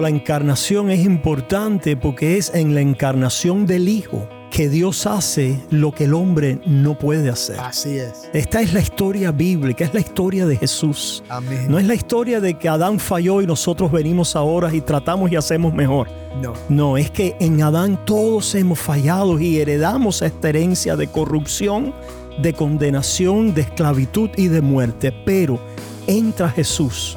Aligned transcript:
La 0.00 0.08
encarnación 0.08 0.90
es 0.90 1.04
importante 1.04 1.94
porque 1.94 2.38
es 2.38 2.54
en 2.54 2.74
la 2.74 2.80
encarnación 2.80 3.66
del 3.66 3.86
Hijo 3.86 4.26
que 4.50 4.68
Dios 4.68 5.06
hace 5.06 5.60
lo 5.70 5.92
que 5.92 6.04
el 6.04 6.14
hombre 6.14 6.58
no 6.64 6.98
puede 6.98 7.28
hacer. 7.28 7.60
Así 7.60 7.98
es. 7.98 8.28
Esta 8.32 8.62
es 8.62 8.72
la 8.72 8.80
historia 8.80 9.30
bíblica, 9.30 9.84
es 9.84 9.92
la 9.92 10.00
historia 10.00 10.46
de 10.46 10.56
Jesús. 10.56 11.22
Amén. 11.28 11.66
No 11.68 11.78
es 11.78 11.86
la 11.86 11.94
historia 11.94 12.40
de 12.40 12.54
que 12.54 12.68
Adán 12.68 12.98
falló 12.98 13.42
y 13.42 13.46
nosotros 13.46 13.92
venimos 13.92 14.34
ahora 14.36 14.74
y 14.74 14.80
tratamos 14.80 15.30
y 15.30 15.36
hacemos 15.36 15.74
mejor. 15.74 16.08
No. 16.40 16.54
No, 16.70 16.96
es 16.96 17.10
que 17.10 17.36
en 17.38 17.62
Adán 17.62 18.02
todos 18.06 18.54
hemos 18.54 18.78
fallado 18.78 19.38
y 19.38 19.60
heredamos 19.60 20.22
esta 20.22 20.48
herencia 20.48 20.96
de 20.96 21.08
corrupción, 21.08 21.94
de 22.40 22.54
condenación, 22.54 23.52
de 23.52 23.60
esclavitud 23.60 24.30
y 24.36 24.48
de 24.48 24.62
muerte. 24.62 25.12
Pero 25.24 25.60
entra 26.06 26.48
Jesús 26.48 27.16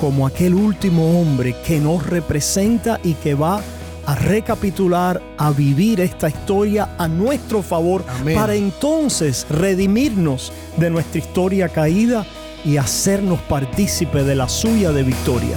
como 0.00 0.26
aquel 0.26 0.54
último 0.54 1.20
hombre 1.20 1.54
que 1.66 1.78
nos 1.78 2.06
representa 2.06 3.00
y 3.02 3.14
que 3.14 3.34
va 3.34 3.62
a 4.06 4.14
recapitular, 4.14 5.20
a 5.36 5.50
vivir 5.50 6.00
esta 6.00 6.28
historia 6.28 6.90
a 6.96 7.08
nuestro 7.08 7.62
favor, 7.62 8.04
Amén. 8.20 8.36
para 8.36 8.54
entonces 8.54 9.46
redimirnos 9.50 10.52
de 10.76 10.90
nuestra 10.90 11.18
historia 11.18 11.68
caída 11.68 12.24
y 12.64 12.76
hacernos 12.76 13.40
partícipe 13.40 14.22
de 14.22 14.36
la 14.36 14.48
suya 14.48 14.92
de 14.92 15.02
victoria. 15.02 15.56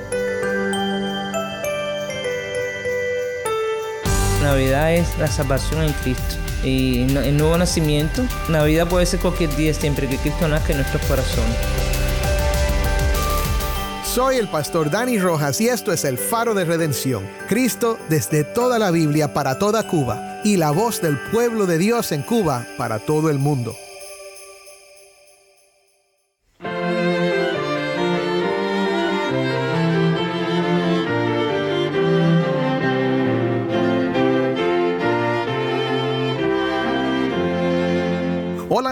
Navidad 4.41 4.93
es 4.93 5.17
la 5.19 5.27
salvación 5.27 5.83
en 5.83 5.93
Cristo 5.93 6.35
y 6.63 7.01
el 7.15 7.37
nuevo 7.37 7.57
nacimiento. 7.57 8.23
Navidad 8.49 8.87
puede 8.87 9.05
ser 9.05 9.19
cualquier 9.19 9.55
día 9.55 9.73
siempre 9.73 10.07
que 10.07 10.17
Cristo 10.17 10.47
nazca 10.47 10.71
en 10.71 10.79
nuestros 10.79 11.03
corazones. 11.03 11.57
Soy 14.03 14.37
el 14.37 14.47
pastor 14.47 14.89
Dani 14.89 15.19
Rojas 15.19 15.61
y 15.61 15.69
esto 15.69 15.93
es 15.93 16.03
el 16.03 16.17
Faro 16.17 16.53
de 16.53 16.65
Redención. 16.65 17.23
Cristo 17.47 17.97
desde 18.09 18.43
toda 18.43 18.77
la 18.77 18.91
Biblia 18.91 19.33
para 19.33 19.57
toda 19.57 19.87
Cuba 19.87 20.41
y 20.43 20.57
la 20.57 20.71
voz 20.71 21.01
del 21.01 21.17
pueblo 21.31 21.65
de 21.65 21.77
Dios 21.77 22.11
en 22.11 22.23
Cuba 22.23 22.65
para 22.77 22.99
todo 22.99 23.29
el 23.29 23.37
mundo. 23.37 23.77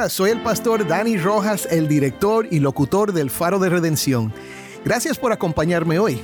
Soy 0.10 0.32
el 0.32 0.42
pastor 0.42 0.88
Dani 0.88 1.18
Rojas, 1.18 1.68
el 1.70 1.88
director 1.88 2.48
y 2.50 2.60
locutor 2.60 3.14
del 3.14 3.30
Faro 3.30 3.60
de 3.60 3.70
Redención. 3.70 4.34
Gracias 4.84 5.20
por 5.20 5.32
acompañarme 5.32 6.00
hoy. 6.00 6.20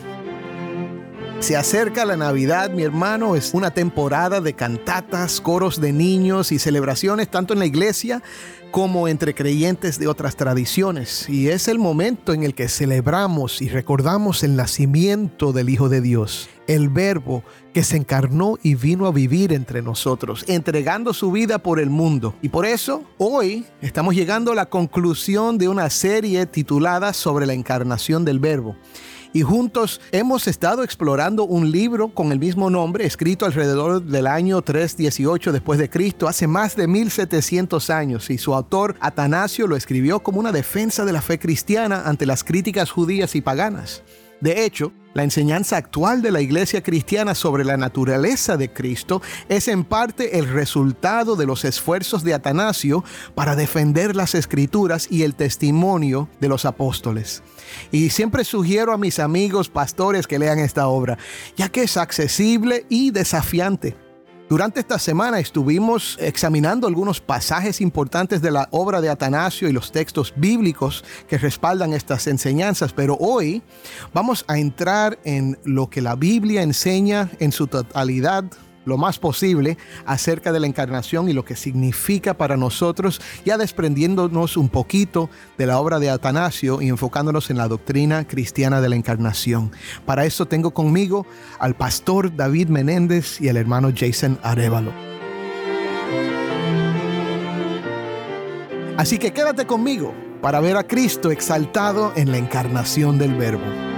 Se 1.40 1.56
acerca 1.56 2.04
la 2.04 2.18
Navidad, 2.18 2.72
mi 2.72 2.82
hermano, 2.82 3.36
es 3.36 3.54
una 3.54 3.70
temporada 3.70 4.42
de 4.42 4.54
cantatas, 4.54 5.40
coros 5.40 5.80
de 5.80 5.94
niños 5.94 6.52
y 6.52 6.58
celebraciones 6.58 7.30
tanto 7.30 7.54
en 7.54 7.60
la 7.60 7.68
iglesia 7.68 8.24
como 8.72 9.08
entre 9.08 9.36
creyentes 9.36 10.00
de 10.00 10.08
otras 10.08 10.36
tradiciones. 10.36 11.30
Y 11.30 11.50
es 11.50 11.68
el 11.68 11.78
momento 11.78 12.34
en 12.34 12.42
el 12.42 12.56
que 12.56 12.68
celebramos 12.68 13.62
y 13.62 13.70
recordamos 13.70 14.44
el 14.44 14.56
nacimiento 14.56 15.54
del 15.54 15.70
Hijo 15.70 15.90
de 15.90 16.02
Dios, 16.02 16.50
el 16.68 16.90
Verbo 16.90 17.44
que 17.74 17.84
se 17.84 17.98
encarnó 17.98 18.58
y 18.64 18.76
vino 18.76 19.06
a 19.06 19.12
vivir 19.12 19.54
entre 19.54 19.82
nosotros, 19.82 20.46
entregando 20.48 21.14
su 21.14 21.32
vida 21.32 21.60
por 21.60 21.80
el 21.80 21.90
mundo. 21.90 22.36
Y 22.42 22.50
por 22.50 22.66
eso, 22.66 23.04
hoy 23.18 23.66
estamos 23.82 24.16
llegando 24.16 24.52
a 24.52 24.56
la 24.56 24.68
conclusión 24.68 25.58
de 25.58 25.68
una 25.68 25.90
serie 25.90 26.46
titulada 26.46 27.14
sobre 27.14 27.46
la 27.46 27.54
encarnación 27.54 28.26
del 28.26 28.40
Verbo 28.40 28.76
y 29.36 29.42
juntos 29.42 30.00
hemos 30.14 30.48
estado 30.48 30.82
explorando 30.82 31.44
un 31.44 31.70
libro 31.70 32.08
con 32.08 32.32
el 32.32 32.40
mismo 32.40 32.70
nombre, 32.70 33.06
escrito 33.06 33.46
alrededor 33.46 34.02
del 34.02 34.28
año 34.28 34.62
318 34.62 35.52
después 35.52 35.78
de 35.78 35.90
Cristo, 35.90 36.30
hace 36.30 36.48
más 36.48 36.78
de 36.78 36.88
1700 36.88 37.90
años, 37.90 38.30
y 38.30 38.38
su 38.38 38.56
autor 38.56 38.96
Atanasio 39.02 39.68
lo 39.68 39.76
escribió 39.76 40.22
como 40.22 40.40
una 40.40 40.54
defensa 40.54 41.04
de 41.04 41.12
la 41.12 41.22
fe 41.22 41.38
cristiana 41.38 42.04
ante 42.06 42.26
las 42.26 42.46
críticas 42.46 42.92
judías 42.92 43.36
y 43.36 43.42
paganas. 43.42 44.04
De 44.42 44.66
hecho, 44.66 44.92
la 45.16 45.24
enseñanza 45.24 45.78
actual 45.78 46.22
de 46.22 46.30
la 46.30 46.42
iglesia 46.42 46.84
cristiana 46.84 47.36
sobre 47.36 47.64
la 47.64 47.78
naturaleza 47.78 48.58
de 48.58 48.74
Cristo 48.74 49.22
es 49.48 49.70
en 49.70 49.86
parte 49.86 50.38
el 50.38 50.50
resultado 50.50 51.38
de 51.38 51.46
los 51.46 51.64
esfuerzos 51.64 52.24
de 52.26 52.34
Atanasio 52.34 53.04
para 53.34 53.56
defender 53.56 54.14
las 54.14 54.36
escrituras 54.36 55.08
y 55.10 55.24
el 55.24 55.36
testimonio 55.36 56.28
de 56.42 56.50
los 56.50 56.66
apóstoles. 56.66 57.44
Y 57.94 58.10
siempre 58.10 58.44
sugiero 58.44 58.92
a 58.92 58.98
mis 58.98 59.20
amigos 59.20 59.70
pastores 59.70 60.28
que 60.28 60.38
lean 60.38 60.60
esta 60.60 60.88
obra, 60.88 61.18
ya 61.56 61.70
que 61.70 61.84
es 61.84 61.96
accesible 61.96 62.86
y 62.90 63.12
desafiante. 63.12 64.05
Durante 64.48 64.80
esta 64.80 65.00
semana 65.00 65.40
estuvimos 65.40 66.20
examinando 66.22 66.86
algunos 66.86 67.20
pasajes 67.20 67.82
importantes 67.82 68.44
de 68.44 68.52
la 68.52 68.68
obra 68.70 69.02
de 69.02 69.10
Atanasio 69.10 69.68
y 69.68 69.74
los 69.74 69.92
textos 69.92 70.36
bíblicos 70.36 71.04
que 71.28 71.40
respaldan 71.40 71.94
estas 71.94 72.28
enseñanzas, 72.28 72.94
pero 72.94 73.18
hoy 73.20 73.64
vamos 74.14 74.46
a 74.48 74.60
entrar 74.60 75.18
en 75.24 75.58
lo 75.64 75.90
que 75.90 76.00
la 76.00 76.16
Biblia 76.16 76.62
enseña 76.62 77.32
en 77.40 77.52
su 77.52 77.66
totalidad 77.66 78.46
lo 78.86 78.98
más 78.98 79.20
posible 79.20 79.78
acerca 80.06 80.52
de 80.52 80.60
la 80.60 80.68
encarnación 80.68 81.30
y 81.30 81.34
lo 81.34 81.44
que 81.44 81.56
significa 81.56 82.36
para 82.36 82.58
nosotros, 82.58 83.22
ya 83.44 83.58
desprendiéndonos 83.58 84.58
un 84.58 84.70
poquito 84.70 85.30
de 85.58 85.66
la 85.66 85.80
obra 85.80 86.00
de 86.00 86.10
Atanasio 86.10 86.82
y 86.82 86.90
enfocándonos 86.90 87.50
en 87.50 87.58
la 87.58 87.68
doctrina 87.68 88.28
cristiana 88.28 88.82
de 88.82 88.90
la 88.90 88.96
encarnación. 88.96 89.72
Para 90.06 90.26
eso 90.26 90.46
tengo 90.46 90.72
conmigo 90.72 91.26
al 91.60 91.76
pastor 91.76 92.36
David 92.36 92.70
Menéndez 92.70 93.42
y 93.42 93.50
al 93.50 93.58
hermano 93.58 93.92
Jason 93.96 94.40
Arevalo. 94.44 94.94
Así 98.98 99.18
que 99.18 99.34
quédate 99.34 99.66
conmigo 99.66 100.14
para 100.42 100.62
ver 100.62 100.78
a 100.78 100.84
Cristo 100.84 101.32
exaltado 101.32 102.14
en 102.16 102.32
la 102.32 102.38
encarnación 102.38 103.18
del 103.18 103.36
Verbo. 103.36 103.95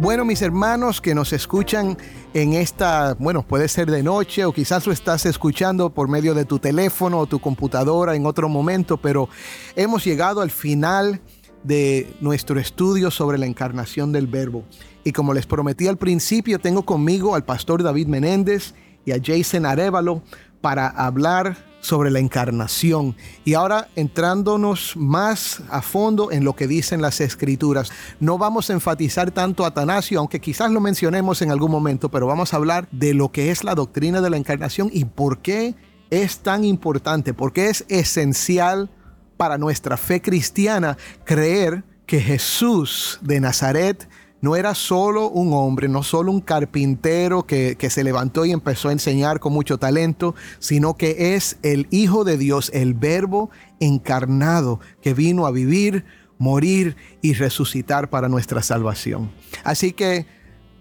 Bueno, 0.00 0.24
mis 0.24 0.42
hermanos 0.42 1.00
que 1.00 1.12
nos 1.12 1.32
escuchan 1.32 1.98
en 2.32 2.52
esta, 2.52 3.14
bueno, 3.18 3.42
puede 3.42 3.66
ser 3.66 3.90
de 3.90 4.04
noche 4.04 4.44
o 4.44 4.52
quizás 4.52 4.86
lo 4.86 4.92
estás 4.92 5.26
escuchando 5.26 5.90
por 5.90 6.08
medio 6.08 6.34
de 6.34 6.44
tu 6.44 6.60
teléfono 6.60 7.18
o 7.18 7.26
tu 7.26 7.40
computadora 7.40 8.14
en 8.14 8.24
otro 8.24 8.48
momento, 8.48 8.96
pero 8.96 9.28
hemos 9.74 10.04
llegado 10.04 10.40
al 10.40 10.52
final 10.52 11.20
de 11.64 12.14
nuestro 12.20 12.60
estudio 12.60 13.10
sobre 13.10 13.38
la 13.38 13.46
encarnación 13.46 14.12
del 14.12 14.28
verbo. 14.28 14.62
Y 15.02 15.10
como 15.10 15.34
les 15.34 15.46
prometí 15.46 15.88
al 15.88 15.98
principio, 15.98 16.60
tengo 16.60 16.84
conmigo 16.84 17.34
al 17.34 17.44
pastor 17.44 17.82
David 17.82 18.06
Menéndez 18.06 18.74
y 19.04 19.10
a 19.10 19.20
Jason 19.20 19.66
Arevalo 19.66 20.22
para 20.60 20.86
hablar 20.86 21.67
sobre 21.88 22.10
la 22.10 22.18
encarnación. 22.18 23.16
Y 23.46 23.54
ahora 23.54 23.88
entrándonos 23.96 24.94
más 24.96 25.62
a 25.70 25.80
fondo 25.80 26.30
en 26.30 26.44
lo 26.44 26.54
que 26.54 26.66
dicen 26.66 27.00
las 27.00 27.22
escrituras. 27.22 27.90
No 28.20 28.36
vamos 28.36 28.68
a 28.68 28.74
enfatizar 28.74 29.30
tanto 29.30 29.64
a 29.64 29.68
Atanasio, 29.68 30.18
aunque 30.18 30.38
quizás 30.38 30.70
lo 30.70 30.80
mencionemos 30.80 31.40
en 31.40 31.50
algún 31.50 31.70
momento, 31.70 32.10
pero 32.10 32.26
vamos 32.26 32.52
a 32.52 32.58
hablar 32.58 32.88
de 32.92 33.14
lo 33.14 33.32
que 33.32 33.50
es 33.50 33.64
la 33.64 33.74
doctrina 33.74 34.20
de 34.20 34.28
la 34.28 34.36
encarnación 34.36 34.90
y 34.92 35.06
por 35.06 35.38
qué 35.38 35.76
es 36.10 36.40
tan 36.40 36.62
importante, 36.62 37.32
por 37.32 37.54
qué 37.54 37.70
es 37.70 37.86
esencial 37.88 38.90
para 39.38 39.56
nuestra 39.56 39.96
fe 39.96 40.20
cristiana 40.20 40.98
creer 41.24 41.84
que 42.04 42.20
Jesús 42.20 43.18
de 43.22 43.40
Nazaret 43.40 44.08
no 44.40 44.56
era 44.56 44.74
solo 44.74 45.28
un 45.28 45.52
hombre, 45.52 45.88
no 45.88 46.02
solo 46.02 46.30
un 46.30 46.40
carpintero 46.40 47.44
que, 47.44 47.76
que, 47.76 47.90
se 47.90 48.04
levantó 48.04 48.44
y 48.44 48.52
empezó 48.52 48.88
a 48.88 48.92
enseñar 48.92 49.40
con 49.40 49.52
mucho 49.52 49.78
talento, 49.78 50.34
sino 50.58 50.96
que 50.96 51.34
es 51.34 51.58
el 51.62 51.88
Hijo 51.90 52.24
de 52.24 52.38
Dios, 52.38 52.70
el 52.74 52.94
Verbo 52.94 53.50
encarnado 53.80 54.80
que 55.02 55.14
vino 55.14 55.46
a 55.46 55.50
vivir, 55.50 56.04
morir 56.38 56.96
y 57.20 57.34
resucitar 57.34 58.10
para 58.10 58.28
nuestra 58.28 58.62
salvación. 58.62 59.30
Así 59.64 59.92
que, 59.92 60.26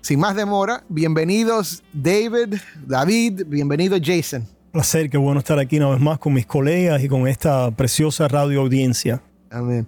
sin 0.01 0.19
más 0.19 0.35
demora, 0.35 0.83
bienvenidos 0.87 1.83
David, 1.93 2.55
David, 2.85 3.43
bienvenido 3.47 3.97
Jason. 4.01 4.47
Placer, 4.71 5.09
qué 5.09 5.17
bueno 5.17 5.39
estar 5.39 5.57
aquí 5.57 5.77
una 5.77 5.89
vez 5.89 5.99
más 5.99 6.19
con 6.19 6.33
mis 6.33 6.45
colegas 6.45 7.03
y 7.03 7.07
con 7.07 7.27
esta 7.27 7.71
preciosa 7.71 8.27
radio 8.27 8.61
audiencia. 8.61 9.21
Amén. 9.49 9.87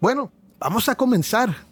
Bueno, 0.00 0.32
vamos 0.58 0.88
a 0.88 0.94
comenzar. 0.94 1.69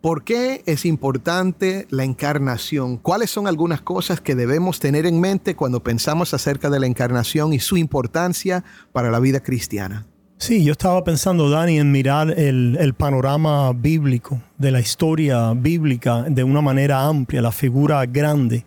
¿Por 0.00 0.24
qué 0.24 0.62
es 0.64 0.86
importante 0.86 1.86
la 1.90 2.04
encarnación? 2.04 2.96
¿Cuáles 2.96 3.30
son 3.30 3.46
algunas 3.46 3.82
cosas 3.82 4.22
que 4.22 4.34
debemos 4.34 4.80
tener 4.80 5.04
en 5.04 5.20
mente 5.20 5.54
cuando 5.54 5.82
pensamos 5.82 6.32
acerca 6.32 6.70
de 6.70 6.80
la 6.80 6.86
encarnación 6.86 7.52
y 7.52 7.58
su 7.58 7.76
importancia 7.76 8.64
para 8.92 9.10
la 9.10 9.20
vida 9.20 9.40
cristiana? 9.40 10.06
Sí, 10.38 10.64
yo 10.64 10.72
estaba 10.72 11.04
pensando, 11.04 11.50
Dani, 11.50 11.78
en 11.78 11.92
mirar 11.92 12.30
el, 12.30 12.78
el, 12.80 12.94
panorama 12.94 13.74
bíblico, 13.74 14.40
de 14.56 14.70
la 14.70 14.80
historia 14.80 15.52
bíblica 15.52 16.22
de 16.22 16.44
una 16.44 16.62
manera 16.62 17.04
amplia, 17.04 17.42
la 17.42 17.52
figura 17.52 18.06
grande. 18.06 18.64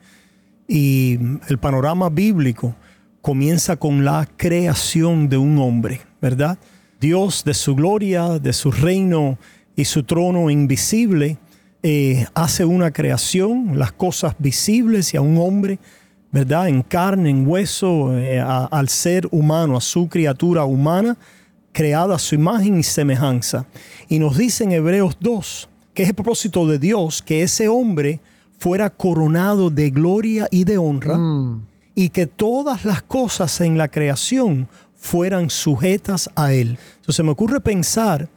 Y 0.67 1.17
el 1.49 1.57
panorama 1.57 2.09
bíblico 2.09 2.75
comienza 3.21 3.77
con 3.77 4.05
la 4.05 4.29
creación 4.37 5.29
de 5.29 5.37
un 5.37 5.57
hombre, 5.57 6.01
¿verdad? 6.21 6.59
Dios 7.01 7.43
de 7.43 7.55
su 7.55 7.73
gloria, 7.73 8.37
de 8.37 8.53
su 8.53 8.69
reino 8.69 9.39
y 9.75 9.85
su 9.85 10.03
trono 10.03 10.49
invisible, 10.49 11.37
eh, 11.81 12.25
hace 12.33 12.65
una 12.65 12.91
creación, 12.91 13.77
las 13.77 13.91
cosas 13.91 14.35
visibles 14.39 15.13
y 15.13 15.17
a 15.17 15.21
un 15.21 15.37
hombre, 15.37 15.79
¿verdad? 16.31 16.67
En 16.67 16.81
carne, 16.81 17.29
en 17.29 17.47
hueso, 17.47 18.17
eh, 18.17 18.39
a, 18.39 18.65
al 18.65 18.89
ser 18.89 19.27
humano, 19.31 19.77
a 19.77 19.81
su 19.81 20.07
criatura 20.07 20.65
humana, 20.65 21.17
creada 21.71 22.15
a 22.15 22.19
su 22.19 22.35
imagen 22.35 22.79
y 22.79 22.83
semejanza. 22.83 23.65
Y 24.07 24.19
nos 24.19 24.37
dice 24.37 24.63
en 24.63 24.71
Hebreos 24.71 25.17
2 25.19 25.69
que 25.93 26.03
es 26.03 26.09
el 26.09 26.15
propósito 26.15 26.67
de 26.67 26.79
Dios 26.79 27.21
que 27.21 27.43
ese 27.43 27.67
hombre 27.67 28.19
fuera 28.57 28.89
coronado 28.89 29.69
de 29.69 29.89
gloria 29.89 30.47
y 30.49 30.63
de 30.63 30.77
honra 30.77 31.17
mm. 31.17 31.67
y 31.95 32.09
que 32.09 32.25
todas 32.27 32.85
las 32.85 33.03
cosas 33.03 33.61
en 33.61 33.77
la 33.77 33.89
creación 33.89 34.67
fueran 34.95 35.49
sujetas 35.49 36.29
a 36.35 36.53
él. 36.53 36.77
Entonces 36.97 37.25
me 37.25 37.31
ocurre 37.31 37.59
pensar 37.59 38.29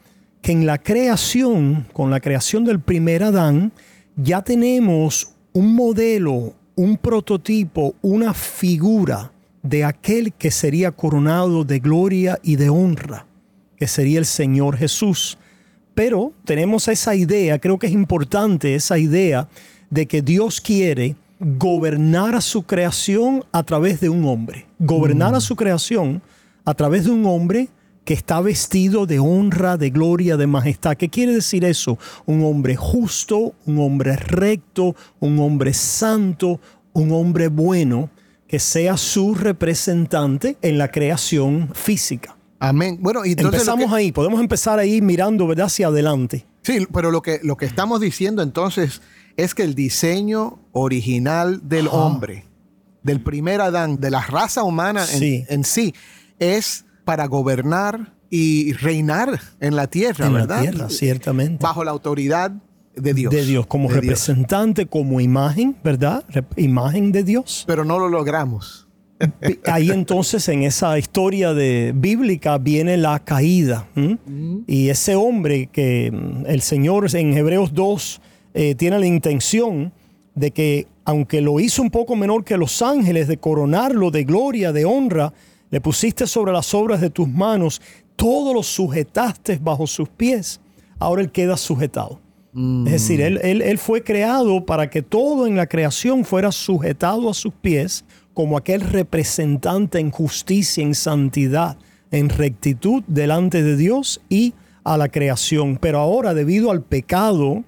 que 0.46 0.52
en 0.52 0.64
la 0.64 0.78
creación, 0.78 1.88
con 1.92 2.08
la 2.08 2.20
creación 2.20 2.64
del 2.64 2.78
primer 2.78 3.24
Adán, 3.24 3.72
ya 4.14 4.42
tenemos 4.42 5.32
un 5.52 5.74
modelo, 5.74 6.54
un 6.76 6.98
prototipo, 6.98 7.96
una 8.00 8.32
figura 8.32 9.32
de 9.64 9.82
aquel 9.82 10.32
que 10.32 10.52
sería 10.52 10.92
coronado 10.92 11.64
de 11.64 11.80
gloria 11.80 12.38
y 12.44 12.54
de 12.54 12.68
honra, 12.68 13.26
que 13.76 13.88
sería 13.88 14.20
el 14.20 14.24
Señor 14.24 14.76
Jesús. 14.76 15.36
Pero 15.96 16.32
tenemos 16.44 16.86
esa 16.86 17.16
idea, 17.16 17.58
creo 17.58 17.80
que 17.80 17.88
es 17.88 17.92
importante 17.92 18.76
esa 18.76 18.98
idea 18.98 19.48
de 19.90 20.06
que 20.06 20.22
Dios 20.22 20.60
quiere 20.60 21.16
gobernar 21.40 22.36
a 22.36 22.40
su 22.40 22.62
creación 22.62 23.42
a 23.50 23.64
través 23.64 23.98
de 23.98 24.10
un 24.10 24.24
hombre. 24.24 24.66
Gobernar 24.78 25.34
a 25.34 25.38
mm. 25.38 25.40
su 25.40 25.56
creación 25.56 26.22
a 26.64 26.72
través 26.72 27.04
de 27.04 27.10
un 27.10 27.26
hombre 27.26 27.68
que 28.06 28.14
está 28.14 28.40
vestido 28.40 29.04
de 29.04 29.18
honra, 29.18 29.76
de 29.76 29.90
gloria, 29.90 30.36
de 30.36 30.46
majestad. 30.46 30.96
¿Qué 30.96 31.08
quiere 31.08 31.34
decir 31.34 31.64
eso? 31.64 31.98
Un 32.24 32.44
hombre 32.44 32.76
justo, 32.76 33.56
un 33.66 33.80
hombre 33.80 34.14
recto, 34.14 34.94
un 35.18 35.40
hombre 35.40 35.74
santo, 35.74 36.60
un 36.92 37.10
hombre 37.10 37.48
bueno, 37.48 38.08
que 38.46 38.60
sea 38.60 38.96
su 38.96 39.34
representante 39.34 40.56
en 40.62 40.78
la 40.78 40.92
creación 40.92 41.70
física. 41.74 42.36
Amén. 42.60 42.98
Bueno, 43.00 43.26
y 43.26 43.32
empezamos 43.32 43.92
ahí, 43.92 44.12
podemos 44.12 44.40
empezar 44.40 44.78
ahí 44.78 45.02
mirando 45.02 45.48
¿verdad? 45.48 45.66
hacia 45.66 45.88
adelante. 45.88 46.46
Sí, 46.62 46.86
pero 46.94 47.10
lo 47.10 47.22
que, 47.22 47.40
lo 47.42 47.56
que 47.56 47.66
estamos 47.66 48.00
diciendo 48.00 48.40
entonces 48.40 49.02
es 49.36 49.52
que 49.52 49.64
el 49.64 49.74
diseño 49.74 50.60
original 50.70 51.68
del 51.68 51.88
hombre, 51.88 52.46
del 53.02 53.20
primer 53.20 53.60
Adán, 53.60 53.98
de 53.98 54.12
la 54.12 54.20
raza 54.20 54.62
humana 54.62 55.04
en, 55.12 55.44
en 55.48 55.64
sí, 55.64 55.92
es 56.38 56.85
para 57.06 57.26
gobernar 57.26 58.12
y 58.28 58.72
reinar 58.72 59.40
en 59.60 59.76
la 59.76 59.86
tierra, 59.86 60.26
en 60.26 60.34
¿verdad? 60.34 60.56
La 60.56 60.70
tierra, 60.70 60.90
ciertamente. 60.90 61.62
Bajo 61.62 61.84
la 61.84 61.92
autoridad 61.92 62.50
de 62.96 63.14
Dios. 63.14 63.32
De 63.32 63.46
Dios, 63.46 63.66
como 63.68 63.88
representante, 63.88 64.86
como 64.86 65.20
imagen, 65.20 65.76
¿verdad? 65.84 66.24
imagen 66.56 67.12
de 67.12 67.22
Dios. 67.22 67.62
Pero 67.68 67.84
no 67.84 68.00
lo 68.00 68.08
logramos. 68.08 68.88
Ahí 69.66 69.90
entonces 69.90 70.48
en 70.48 70.64
esa 70.64 70.98
historia 70.98 71.54
de 71.54 71.92
bíblica 71.94 72.58
viene 72.58 72.96
la 72.96 73.20
caída. 73.20 73.86
Y 74.66 74.88
ese 74.88 75.14
hombre 75.14 75.68
que 75.68 76.10
mm, 76.10 76.46
el 76.46 76.60
Señor 76.60 77.06
en 77.14 77.34
Hebreos 77.34 77.72
2 77.72 78.20
eh, 78.54 78.74
tiene 78.74 78.98
la 78.98 79.06
intención 79.06 79.92
de 80.34 80.50
que, 80.50 80.88
aunque 81.04 81.40
lo 81.40 81.60
hizo 81.60 81.82
un 81.82 81.90
poco 81.90 82.16
menor 82.16 82.44
que 82.44 82.56
los 82.56 82.82
ángeles, 82.82 83.28
de 83.28 83.38
coronarlo 83.38 84.10
de 84.10 84.24
gloria, 84.24 84.72
de 84.72 84.84
honra, 84.84 85.32
le 85.70 85.80
pusiste 85.80 86.26
sobre 86.26 86.52
las 86.52 86.72
obras 86.74 87.00
de 87.00 87.10
tus 87.10 87.28
manos, 87.28 87.80
todo 88.16 88.54
lo 88.54 88.62
sujetaste 88.62 89.58
bajo 89.62 89.86
sus 89.86 90.08
pies. 90.08 90.60
Ahora 90.98 91.22
él 91.22 91.30
queda 91.30 91.56
sujetado. 91.56 92.20
Es 92.86 92.92
decir, 92.92 93.20
él, 93.20 93.38
él, 93.42 93.76
fue 93.76 94.02
creado 94.02 94.64
para 94.64 94.88
que 94.88 95.02
todo 95.02 95.46
en 95.46 95.56
la 95.56 95.66
creación 95.66 96.24
fuera 96.24 96.50
sujetado 96.50 97.28
a 97.28 97.34
sus 97.34 97.52
pies 97.52 98.06
como 98.32 98.56
aquel 98.56 98.80
representante 98.80 99.98
en 99.98 100.10
justicia, 100.10 100.82
en 100.82 100.94
santidad, 100.94 101.76
en 102.10 102.30
rectitud 102.30 103.02
delante 103.06 103.62
de 103.62 103.76
Dios 103.76 104.22
y 104.30 104.54
a 104.84 104.96
la 104.96 105.08
creación. 105.08 105.76
Pero 105.76 105.98
ahora, 105.98 106.32
debido 106.32 106.70
al 106.70 106.82
pecado 106.82 107.62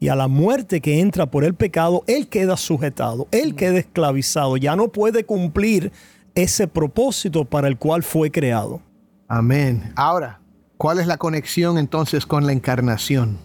y 0.00 0.08
a 0.08 0.16
la 0.16 0.26
muerte 0.26 0.80
que 0.80 0.98
entra 0.98 1.30
por 1.30 1.44
el 1.44 1.54
pecado, 1.54 2.02
Él 2.08 2.26
queda 2.26 2.56
sujetado, 2.56 3.28
Él 3.30 3.54
queda 3.54 3.78
esclavizado, 3.78 4.56
ya 4.56 4.74
no 4.74 4.88
puede 4.88 5.24
cumplir 5.24 5.92
ese 6.34 6.66
propósito 6.68 7.44
para 7.44 7.68
el 7.68 7.78
cual 7.78 8.02
fue 8.02 8.30
creado. 8.30 8.82
Amén. 9.28 9.92
Ahora, 9.96 10.40
¿cuál 10.76 10.98
es 10.98 11.06
la 11.06 11.16
conexión 11.16 11.78
entonces 11.78 12.26
con 12.26 12.46
la 12.46 12.52
encarnación? 12.52 13.38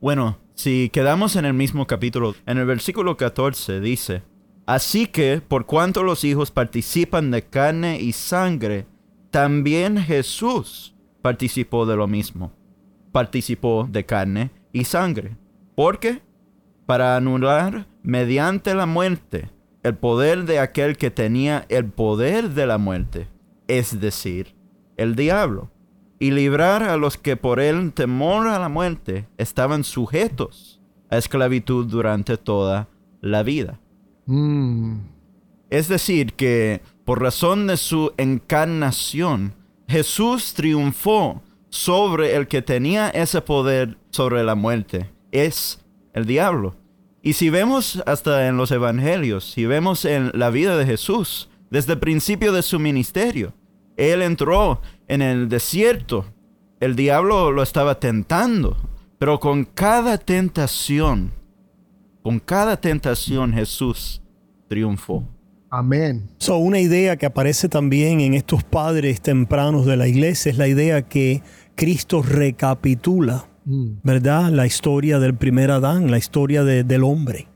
Bueno, 0.00 0.38
si 0.54 0.90
quedamos 0.90 1.36
en 1.36 1.44
el 1.44 1.54
mismo 1.54 1.86
capítulo, 1.86 2.34
en 2.46 2.58
el 2.58 2.66
versículo 2.66 3.16
14 3.16 3.80
dice, 3.80 4.22
Así 4.66 5.06
que, 5.06 5.42
por 5.46 5.66
cuanto 5.66 6.02
los 6.02 6.24
hijos 6.24 6.50
participan 6.50 7.30
de 7.30 7.42
carne 7.42 8.00
y 8.00 8.12
sangre, 8.12 8.86
también 9.30 9.98
Jesús 9.98 10.94
participó 11.20 11.84
de 11.86 11.96
lo 11.96 12.06
mismo. 12.06 12.52
Participó 13.12 13.86
de 13.90 14.06
carne 14.06 14.50
y 14.72 14.84
sangre. 14.84 15.36
¿Por 15.74 15.98
qué? 15.98 16.22
Para 16.86 17.16
anular 17.16 17.86
mediante 18.02 18.74
la 18.74 18.86
muerte 18.86 19.50
el 19.84 19.94
poder 19.94 20.44
de 20.44 20.58
aquel 20.58 20.96
que 20.96 21.10
tenía 21.10 21.66
el 21.68 21.84
poder 21.84 22.50
de 22.50 22.66
la 22.66 22.78
muerte, 22.78 23.28
es 23.68 24.00
decir, 24.00 24.54
el 24.96 25.14
diablo, 25.14 25.70
y 26.18 26.30
librar 26.30 26.82
a 26.82 26.96
los 26.96 27.18
que 27.18 27.36
por 27.36 27.60
el 27.60 27.92
temor 27.92 28.48
a 28.48 28.58
la 28.58 28.70
muerte 28.70 29.28
estaban 29.36 29.84
sujetos 29.84 30.80
a 31.10 31.18
esclavitud 31.18 31.86
durante 31.86 32.38
toda 32.38 32.88
la 33.20 33.42
vida. 33.42 33.78
Mm. 34.24 35.00
Es 35.68 35.88
decir, 35.88 36.32
que 36.32 36.80
por 37.04 37.20
razón 37.20 37.66
de 37.66 37.76
su 37.76 38.12
encarnación, 38.16 39.52
Jesús 39.86 40.54
triunfó 40.54 41.42
sobre 41.68 42.36
el 42.36 42.48
que 42.48 42.62
tenía 42.62 43.10
ese 43.10 43.42
poder 43.42 43.98
sobre 44.10 44.44
la 44.44 44.54
muerte, 44.54 45.10
es 45.30 45.84
el 46.14 46.24
diablo. 46.24 46.74
Y 47.26 47.32
si 47.32 47.48
vemos 47.48 48.02
hasta 48.04 48.48
en 48.48 48.58
los 48.58 48.70
evangelios, 48.70 49.50
si 49.50 49.64
vemos 49.64 50.04
en 50.04 50.30
la 50.34 50.50
vida 50.50 50.76
de 50.76 50.84
Jesús, 50.84 51.48
desde 51.70 51.94
el 51.94 51.98
principio 51.98 52.52
de 52.52 52.60
su 52.60 52.78
ministerio, 52.78 53.54
Él 53.96 54.20
entró 54.20 54.82
en 55.08 55.22
el 55.22 55.48
desierto, 55.48 56.26
el 56.80 56.96
diablo 56.96 57.50
lo 57.50 57.62
estaba 57.62 57.98
tentando, 57.98 58.76
pero 59.18 59.40
con 59.40 59.64
cada 59.64 60.18
tentación, 60.18 61.32
con 62.22 62.40
cada 62.40 62.78
tentación 62.78 63.54
Jesús 63.54 64.20
triunfó. 64.68 65.26
Amén. 65.70 66.28
So, 66.36 66.58
una 66.58 66.78
idea 66.78 67.16
que 67.16 67.24
aparece 67.24 67.70
también 67.70 68.20
en 68.20 68.34
estos 68.34 68.64
padres 68.64 69.22
tempranos 69.22 69.86
de 69.86 69.96
la 69.96 70.06
iglesia 70.08 70.52
es 70.52 70.58
la 70.58 70.68
idea 70.68 71.08
que 71.08 71.42
Cristo 71.74 72.20
recapitula. 72.20 73.46
¿Verdad? 73.64 74.50
La 74.50 74.66
historia 74.66 75.18
del 75.18 75.34
primer 75.34 75.70
Adán, 75.70 76.10
la 76.10 76.18
historia 76.18 76.64
del 76.64 77.04
hombre. 77.04 77.48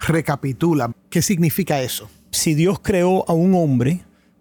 Recapitula, 0.00 0.92
¿qué 1.10 1.22
significa 1.22 1.80
eso? 1.80 2.10
Si 2.30 2.54
Dios 2.54 2.80
creó 2.80 3.28
a 3.28 3.32
un 3.32 3.54
hombre 3.54 4.00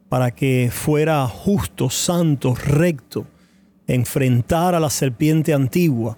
para 0.10 0.32
que 0.32 0.70
fuera 0.72 1.28
justo, 1.28 1.90
santo, 1.90 2.56
recto, 2.56 3.26
enfrentar 3.88 4.74
a 4.74 4.80
la 4.80 4.90
serpiente 4.90 5.54
antigua 5.54 6.18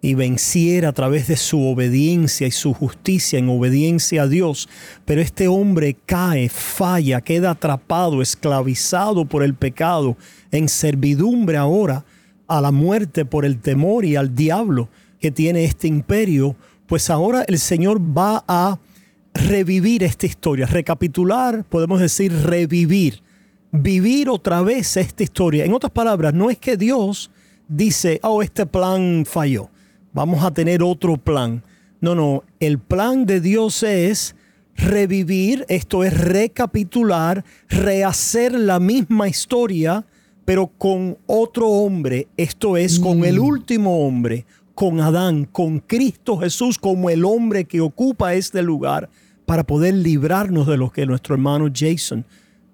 y 0.00 0.14
venciera 0.14 0.90
a 0.90 0.92
través 0.92 1.26
de 1.26 1.36
su 1.36 1.66
obediencia 1.66 2.46
y 2.46 2.52
su 2.52 2.72
justicia 2.72 3.38
en 3.38 3.48
obediencia 3.48 4.22
a 4.22 4.28
Dios. 4.28 4.68
Pero 5.04 5.20
este 5.20 5.48
hombre 5.48 5.96
cae, 6.06 6.48
falla, 6.48 7.20
queda 7.20 7.50
atrapado, 7.50 8.22
esclavizado 8.22 9.24
por 9.24 9.42
el 9.42 9.54
pecado, 9.54 10.16
en 10.50 10.68
servidumbre 10.68 11.56
ahora 11.56 12.04
a 12.48 12.60
la 12.60 12.72
muerte 12.72 13.24
por 13.24 13.44
el 13.44 13.60
temor 13.60 14.04
y 14.04 14.16
al 14.16 14.34
diablo 14.34 14.88
que 15.20 15.30
tiene 15.30 15.64
este 15.64 15.86
imperio. 15.86 16.56
Pues 16.86 17.10
ahora 17.10 17.44
el 17.46 17.58
Señor 17.58 18.00
va 18.00 18.44
a 18.48 18.78
revivir 19.34 20.02
esta 20.02 20.26
historia, 20.26 20.66
recapitular, 20.66 21.64
podemos 21.64 22.00
decir 22.00 22.32
revivir, 22.32 23.22
vivir 23.70 24.28
otra 24.28 24.62
vez 24.62 24.96
esta 24.96 25.22
historia. 25.22 25.64
En 25.64 25.74
otras 25.74 25.92
palabras, 25.92 26.34
no 26.34 26.50
es 26.50 26.58
que 26.58 26.76
Dios 26.76 27.30
dice, 27.68 28.18
oh, 28.22 28.42
este 28.42 28.66
plan 28.66 29.24
falló 29.24 29.70
vamos 30.18 30.42
a 30.44 30.50
tener 30.50 30.82
otro 30.82 31.16
plan. 31.16 31.62
No, 32.00 32.14
no, 32.14 32.42
el 32.60 32.78
plan 32.78 33.24
de 33.24 33.40
Dios 33.40 33.82
es 33.84 34.34
revivir, 34.76 35.64
esto 35.68 36.04
es 36.04 36.16
recapitular, 36.18 37.44
rehacer 37.68 38.52
la 38.52 38.80
misma 38.80 39.28
historia, 39.28 40.04
pero 40.48 40.66
con 40.66 41.18
otro 41.26 41.68
hombre, 41.68 42.26
esto 42.38 42.78
es 42.78 42.98
con 42.98 43.22
el 43.26 43.38
mm. 43.38 43.44
último 43.44 44.06
hombre, 44.06 44.46
con 44.74 44.98
Adán, 44.98 45.44
con 45.44 45.78
Cristo 45.78 46.38
Jesús 46.38 46.78
como 46.78 47.10
el 47.10 47.26
hombre 47.26 47.66
que 47.66 47.82
ocupa 47.82 48.32
este 48.32 48.62
lugar 48.62 49.10
para 49.44 49.64
poder 49.64 49.92
librarnos 49.92 50.66
de 50.66 50.78
lo 50.78 50.90
que 50.90 51.04
nuestro 51.04 51.34
hermano 51.34 51.68
Jason 51.70 52.24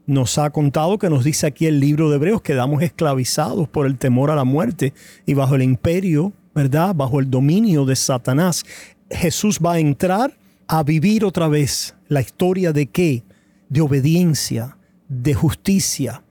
nos 0.06 0.38
ha 0.38 0.50
contado, 0.50 0.98
que 0.98 1.10
nos 1.10 1.24
dice 1.24 1.48
aquí 1.48 1.66
el 1.66 1.80
libro 1.80 2.10
de 2.10 2.14
Hebreos, 2.14 2.42
quedamos 2.42 2.80
esclavizados 2.80 3.68
por 3.68 3.86
el 3.86 3.98
temor 3.98 4.30
a 4.30 4.36
la 4.36 4.44
muerte 4.44 4.94
y 5.26 5.34
bajo 5.34 5.56
el 5.56 5.62
imperio 5.64 6.32
¿verdad? 6.54 6.94
Bajo 6.94 7.18
el 7.18 7.28
dominio 7.28 7.84
de 7.84 7.96
Satanás. 7.96 8.62
Jesús 9.10 9.58
va 9.58 9.72
a 9.72 9.78
entrar 9.80 10.38
a 10.68 10.84
vivir 10.84 11.24
otra 11.24 11.48
vez 11.48 11.96
la 12.06 12.20
historia 12.20 12.72
de 12.72 12.86
qué? 12.86 13.24
De 13.68 13.80
obediencia, 13.80 14.78
de 15.08 15.34
justicia, 15.34 16.23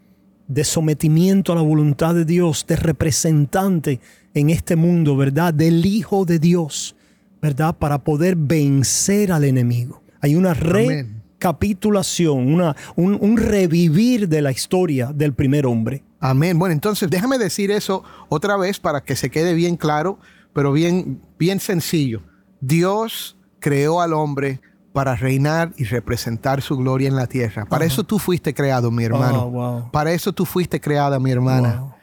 de 0.54 0.64
sometimiento 0.64 1.52
a 1.52 1.56
la 1.56 1.62
voluntad 1.62 2.14
de 2.14 2.26
Dios, 2.26 2.66
de 2.68 2.76
representante 2.76 4.00
en 4.34 4.50
este 4.50 4.76
mundo, 4.76 5.18
¿verdad? 5.18 5.54
Del 5.54 5.86
Hijo 5.86 6.26
de 6.26 6.40
Dios, 6.40 6.96
¿verdad? 7.42 7.76
Para 7.78 8.04
poder 8.04 8.36
vencer 8.36 9.32
al 9.32 9.44
enemigo. 9.44 10.02
Hay 10.22 10.36
una 10.36 10.54
recapitulación, 10.54 12.54
una, 12.54 12.76
un, 12.96 13.18
un 13.20 13.38
revivir 13.38 14.30
de 14.30 14.42
la 14.42 14.52
historia 14.52 15.12
del 15.14 15.34
primer 15.34 15.66
hombre. 15.66 16.04
Amén. 16.20 16.58
Bueno, 16.58 16.74
entonces 16.74 17.10
déjame 17.10 17.38
decir 17.38 17.72
eso 17.72 18.04
otra 18.30 18.56
vez 18.56 18.80
para 18.80 19.04
que 19.04 19.16
se 19.16 19.30
quede 19.30 19.54
bien 19.54 19.76
claro, 19.76 20.20
pero 20.54 20.72
bien, 20.72 21.22
bien 21.38 21.60
sencillo. 21.60 22.22
Dios 22.62 23.36
creó 23.60 24.02
al 24.02 24.14
hombre 24.14 24.62
para 24.94 25.16
reinar 25.16 25.74
y 25.76 25.84
representar 25.86 26.62
su 26.62 26.78
gloria 26.78 27.08
en 27.08 27.16
la 27.16 27.28
tierra. 27.28 27.66
Para 27.66 27.86
eso 27.86 28.04
tú 28.04 28.20
fuiste 28.20 28.54
creado, 28.54 28.92
mi 28.92 29.04
hermano. 29.04 29.46
Oh, 29.46 29.90
para 29.92 30.12
eso 30.14 30.32
tú 30.32 30.46
fuiste 30.46 30.80
creada, 30.80 31.20
mi 31.20 31.32
hermana 31.32 31.94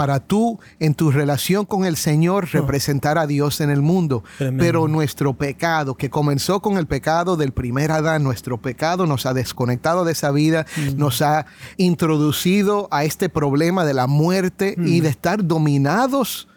para 0.00 0.18
tú 0.18 0.58
en 0.78 0.94
tu 0.94 1.10
relación 1.10 1.66
con 1.66 1.84
el 1.84 1.94
Señor 1.94 2.44
ah. 2.46 2.50
representar 2.52 3.18
a 3.18 3.26
Dios 3.26 3.60
en 3.60 3.68
el 3.68 3.82
mundo. 3.82 4.24
Pero 4.38 4.88
nuestro 4.88 5.34
pecado, 5.34 5.94
que 5.94 6.08
comenzó 6.08 6.60
con 6.60 6.78
el 6.78 6.86
pecado 6.86 7.36
del 7.36 7.52
primer 7.52 7.92
Adán, 7.92 8.22
nuestro 8.22 8.56
pecado 8.56 9.04
nos 9.04 9.26
ha 9.26 9.34
desconectado 9.34 10.06
de 10.06 10.12
esa 10.12 10.30
vida, 10.30 10.64
mm. 10.76 10.96
nos 10.98 11.20
ha 11.20 11.44
introducido 11.76 12.88
a 12.90 13.04
este 13.04 13.28
problema 13.28 13.84
de 13.84 13.92
la 13.92 14.06
muerte 14.06 14.74
y 14.78 15.00
mm. 15.00 15.02
de 15.02 15.08
estar 15.10 15.44
dominados 15.44 16.48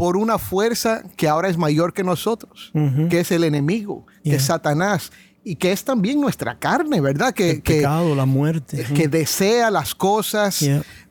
por 0.00 0.16
una 0.16 0.38
fuerza 0.38 1.02
que 1.14 1.28
ahora 1.28 1.50
es 1.50 1.58
mayor 1.58 1.92
que 1.92 2.02
nosotros, 2.02 2.72
que 3.10 3.20
es 3.20 3.30
el 3.32 3.44
enemigo, 3.44 4.06
que 4.24 4.36
es 4.36 4.44
Satanás 4.44 5.12
y 5.44 5.56
que 5.56 5.72
es 5.72 5.84
también 5.84 6.22
nuestra 6.22 6.58
carne, 6.58 7.02
¿verdad? 7.02 7.34
Que, 7.34 7.50
el 7.50 7.60
pecado, 7.60 8.14
la 8.14 8.24
muerte. 8.24 8.82
Que 8.94 9.08
desea 9.08 9.70
las 9.70 9.94
cosas 9.94 10.66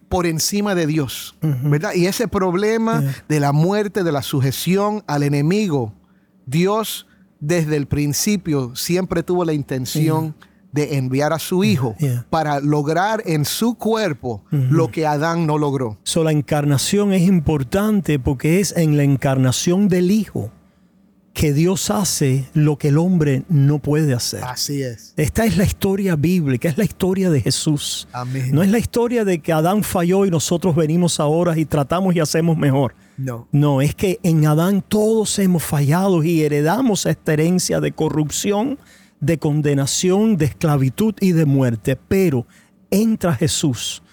por 0.08 0.25
encima 0.25 0.74
de 0.74 0.88
Dios, 0.88 1.36
¿verdad? 1.39 1.93
Y 1.93 2.08
ese 2.08 2.27
problema 2.27 3.03
de 3.27 3.39
la 3.39 3.51
muerte, 3.51 4.03
de 4.03 4.12
la 4.12 4.24
sujeción 4.24 5.03
al 5.05 5.22
enemigo, 5.22 5.93
Dios 6.48 7.05
desde 7.39 7.75
el 7.75 7.86
principio 7.86 8.75
siempre 8.75 9.22
tuvo 9.22 9.46
la 9.46 9.53
intención 9.53 10.34
de 10.72 10.98
enviar 10.98 11.34
a 11.34 11.40
su 11.40 11.64
hijo 11.64 11.96
para 12.30 12.60
lograr 12.60 13.24
en 13.26 13.46
su 13.46 13.76
cuerpo 13.76 14.44
lo 14.52 14.92
que 14.92 15.06
Adán 15.06 15.48
no 15.48 15.58
logró. 15.58 15.98
So, 16.04 16.24
la 16.24 16.32
encarnación 16.32 17.14
es 17.14 17.24
importante 17.24 18.20
porque 18.20 18.60
es 18.60 18.76
en 18.78 18.98
la 18.98 19.04
encarnación 19.04 19.88
del 19.88 20.12
hijo 20.12 20.52
que 21.34 21.54
Dios 21.54 21.90
hace 21.90 22.50
lo 22.54 22.78
que 22.78 22.90
el 22.90 22.98
hombre 22.98 23.44
no 23.48 23.80
puede 23.80 24.14
hacer. 24.14 24.44
Así 24.44 24.82
es. 24.82 25.14
Esta 25.16 25.46
es 25.46 25.56
la 25.56 25.64
historia 25.64 26.18
bíblica, 26.18 26.68
es 26.68 26.78
la 26.78 26.84
historia 26.84 27.30
de 27.30 27.40
Jesús. 27.40 28.10
Amén. 28.12 28.50
No 28.52 28.62
es 28.62 28.70
la 28.70 28.78
historia 28.78 29.24
de 29.24 29.40
que 29.40 29.54
Adán 29.54 29.84
falló 29.84 30.26
y 30.26 30.32
nosotros 30.32 30.76
venimos 30.76 31.20
ahora 31.20 31.58
y 31.58 31.64
tratamos 31.64 32.14
y 32.14 32.20
hacemos 32.20 32.58
mejor. 32.58 32.94
No. 33.16 33.48
No, 33.54 33.82
es 33.82 33.96
que 33.96 34.20
en 34.24 34.46
Adán 34.48 34.84
todos 34.86 35.40
hemos 35.40 35.64
fallado 35.64 36.24
y 36.24 36.42
heredamos 36.42 37.06
esta 37.06 37.34
herencia 37.34 37.80
de 37.80 37.94
corrupción, 37.94 38.78
de 39.20 39.38
condenación, 39.38 40.38
de 40.38 40.46
esclavitud 40.46 41.16
y 41.20 41.32
de 41.32 41.46
muerte. 41.46 41.96
Pero 41.96 42.46
entra 42.92 43.36
Jesús 43.36 44.04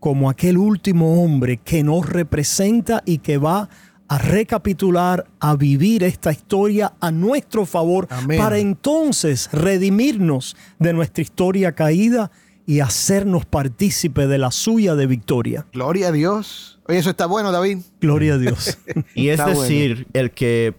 como 0.00 0.28
aquel 0.28 0.58
último 0.58 1.22
hombre 1.22 1.56
que 1.56 1.82
nos 1.82 2.06
representa 2.06 3.02
y 3.06 3.18
que 3.18 3.38
va 3.38 3.70
a 4.06 4.18
recapitular, 4.18 5.26
a 5.40 5.56
vivir 5.56 6.02
esta 6.02 6.30
historia 6.30 6.92
a 7.00 7.10
nuestro 7.10 7.64
favor, 7.64 8.06
para 8.36 8.58
entonces 8.58 9.48
redimirnos 9.50 10.56
de 10.78 10.92
nuestra 10.92 11.22
historia 11.22 11.72
caída 11.72 12.30
y 12.66 12.80
hacernos 12.80 13.46
partícipe 13.46 14.26
de 14.26 14.36
la 14.36 14.50
suya 14.50 14.94
de 14.94 15.06
victoria. 15.06 15.66
Gloria 15.72 16.08
a 16.08 16.12
Dios. 16.12 16.80
Oye, 16.86 16.98
eso 16.98 17.10
está 17.10 17.24
bueno, 17.24 17.50
David. 17.50 17.78
Gloria 18.00 18.34
a 18.34 18.38
Dios. 18.38 18.78
y 19.14 19.28
es 19.28 19.44
decir, 19.44 20.06
el 20.12 20.32
que 20.32 20.74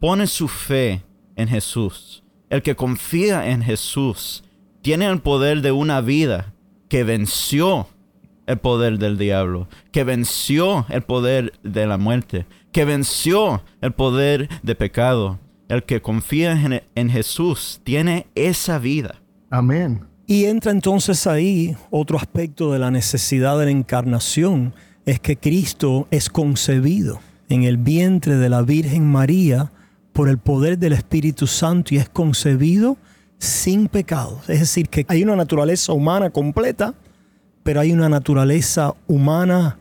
pone 0.00 0.26
su 0.26 0.48
fe 0.48 1.04
en 1.36 1.46
Jesús, 1.46 2.23
el 2.54 2.62
que 2.62 2.76
confía 2.76 3.50
en 3.50 3.62
Jesús, 3.62 4.44
tiene 4.80 5.06
el 5.06 5.18
poder 5.18 5.60
de 5.60 5.72
una 5.72 6.00
vida 6.00 6.52
que 6.88 7.02
venció 7.02 7.88
el 8.46 8.58
poder 8.58 9.00
del 9.00 9.18
diablo, 9.18 9.66
que 9.90 10.04
venció 10.04 10.86
el 10.88 11.02
poder 11.02 11.52
de 11.64 11.84
la 11.88 11.98
muerte, 11.98 12.46
que 12.70 12.84
venció 12.84 13.64
el 13.80 13.90
poder 13.90 14.48
de 14.62 14.76
pecado. 14.76 15.40
El 15.68 15.82
que 15.82 16.00
confía 16.00 16.80
en, 16.94 17.10
Jesús 17.10 17.80
tiene 17.82 18.28
esa 18.36 18.78
vida. 18.78 19.20
Amén. 19.50 20.04
Y 20.24 20.44
entra 20.44 20.70
entonces 20.70 21.26
ahí 21.26 21.76
otro 21.90 22.18
aspecto 22.18 22.70
de 22.70 22.78
la 22.78 22.92
necesidad 22.92 23.58
de 23.58 23.64
la 23.64 23.72
encarnación, 23.72 24.74
es 25.06 25.18
que 25.18 25.36
Cristo 25.36 26.06
es 26.12 26.30
concebido 26.30 27.18
en 27.48 27.64
el 27.64 27.78
vientre 27.78 28.36
de 28.36 28.48
la 28.48 28.62
Virgen 28.62 29.10
María 29.10 29.72
por 30.14 30.28
el 30.28 30.38
poder 30.38 30.78
del 30.78 30.94
Espíritu 30.94 31.46
Santo 31.46 31.92
y 31.92 31.98
es 31.98 32.08
concebido 32.08 32.96
sin 33.36 33.88
pecado. 33.88 34.40
Es 34.48 34.60
decir, 34.60 34.88
que 34.88 35.04
hay 35.08 35.24
una 35.24 35.36
naturaleza 35.36 35.92
humana 35.92 36.30
completa, 36.30 36.94
pero 37.64 37.80
hay 37.80 37.92
una 37.92 38.08
naturaleza 38.08 38.94
humana 39.08 39.76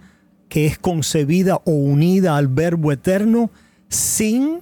que 0.50 0.66
es 0.66 0.80
concebida 0.80 1.62
o 1.66 1.72
unida 1.72 2.36
al 2.36 2.48
Verbo 2.48 2.92
eterno 2.92 3.52
sin 3.90 4.60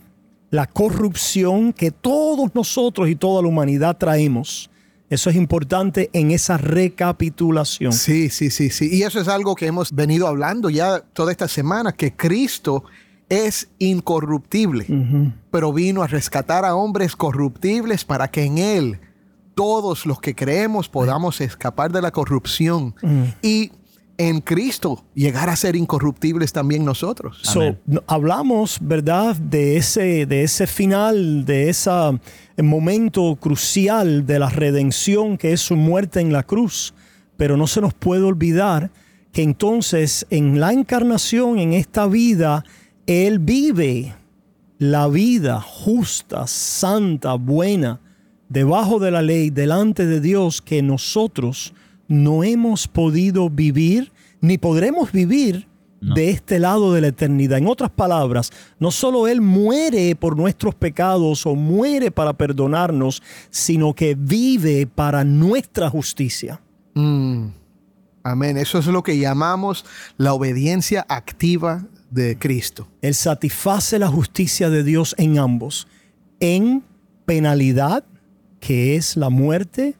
la 0.49 0.67
corrupción 0.67 1.71
que 1.71 1.91
todos 1.91 2.53
nosotros 2.53 3.07
y 3.07 3.15
toda 3.15 3.41
la 3.41 3.47
humanidad 3.47 3.97
traemos. 3.97 4.69
Eso 5.09 5.29
es 5.29 5.37
importante 5.37 6.09
en 6.11 6.31
esa 6.31 6.57
recapitulación. 6.57 7.93
Sí, 7.93 8.29
sí, 8.29 8.49
sí, 8.51 8.69
sí. 8.69 8.89
Y 8.91 9.03
eso 9.03 9.21
es 9.21 9.29
algo 9.29 9.55
que 9.55 9.67
hemos 9.67 9.93
venido 9.93 10.27
hablando 10.27 10.69
ya 10.69 10.99
toda 10.99 11.31
esta 11.31 11.47
semana, 11.47 11.93
que 11.93 12.13
Cristo 12.13 12.83
es 13.31 13.69
incorruptible, 13.79 14.85
pero 15.51 15.71
vino 15.71 16.03
a 16.03 16.07
rescatar 16.07 16.65
a 16.65 16.75
hombres 16.75 17.15
corruptibles 17.15 18.03
para 18.03 18.29
que 18.29 18.43
en 18.43 18.57
Él 18.57 18.99
todos 19.55 20.05
los 20.05 20.19
que 20.19 20.35
creemos 20.35 20.89
podamos 20.89 21.39
escapar 21.39 21.93
de 21.93 22.01
la 22.01 22.11
corrupción. 22.11 22.93
Mm. 23.01 23.23
Y 23.41 23.71
en 24.17 24.41
Cristo 24.41 25.05
llegar 25.15 25.47
a 25.47 25.55
ser 25.55 25.77
incorruptibles 25.77 26.51
también 26.51 26.83
nosotros. 26.83 27.41
hablamos, 28.05 28.79
¿verdad?, 28.81 29.37
de 29.37 29.77
ese, 29.77 30.25
de 30.25 30.43
ese 30.43 30.67
final, 30.67 31.45
de 31.45 31.69
ese 31.69 31.89
momento 32.57 33.37
crucial 33.37 34.25
de 34.25 34.39
la 34.39 34.49
redención 34.49 35.37
que 35.37 35.53
es 35.53 35.61
su 35.61 35.77
muerte 35.77 36.19
en 36.19 36.33
la 36.33 36.43
cruz. 36.43 36.93
Pero 37.37 37.55
no 37.55 37.65
se 37.65 37.79
nos 37.79 37.93
puede 37.93 38.23
olvidar 38.23 38.91
que 39.31 39.41
entonces 39.41 40.27
en 40.29 40.59
la 40.59 40.73
encarnación, 40.73 41.59
en 41.59 41.71
esta 41.71 42.07
vida, 42.07 42.65
Él 43.07 43.39
vive 43.39 44.15
la 44.77 45.07
vida 45.07 45.61
justa, 45.61 46.47
santa, 46.47 47.35
buena, 47.35 47.99
debajo 48.49 48.99
de 48.99 49.11
la 49.11 49.21
ley, 49.21 49.49
delante 49.49 50.05
de 50.05 50.19
Dios, 50.19 50.61
que 50.61 50.81
nosotros 50.81 51.73
no 52.07 52.43
hemos 52.43 52.87
podido 52.87 53.49
vivir 53.49 54.11
ni 54.41 54.57
podremos 54.57 55.11
vivir 55.11 55.67
de 56.01 56.31
este 56.31 56.57
lado 56.57 56.93
de 56.93 57.01
la 57.01 57.07
eternidad. 57.07 57.59
En 57.59 57.67
otras 57.67 57.91
palabras, 57.91 58.49
no 58.79 58.89
solo 58.89 59.27
Él 59.27 59.39
muere 59.39 60.15
por 60.15 60.35
nuestros 60.35 60.73
pecados 60.73 61.45
o 61.45 61.53
muere 61.53 62.09
para 62.09 62.33
perdonarnos, 62.33 63.21
sino 63.51 63.93
que 63.93 64.15
vive 64.15 64.87
para 64.87 65.23
nuestra 65.23 65.91
justicia. 65.91 66.59
Mm. 66.95 67.49
Amén. 68.23 68.57
Eso 68.57 68.79
es 68.79 68.87
lo 68.87 69.03
que 69.03 69.17
llamamos 69.17 69.85
la 70.17 70.33
obediencia 70.33 71.05
activa 71.07 71.85
de 72.11 72.37
Cristo. 72.37 72.87
Él 73.01 73.15
satisface 73.15 73.97
la 73.97 74.07
justicia 74.07 74.69
de 74.69 74.83
Dios 74.83 75.15
en 75.17 75.39
ambos, 75.39 75.87
en 76.39 76.83
penalidad, 77.25 78.03
que 78.59 78.95
es 78.95 79.17
la 79.17 79.29
muerte 79.29 79.95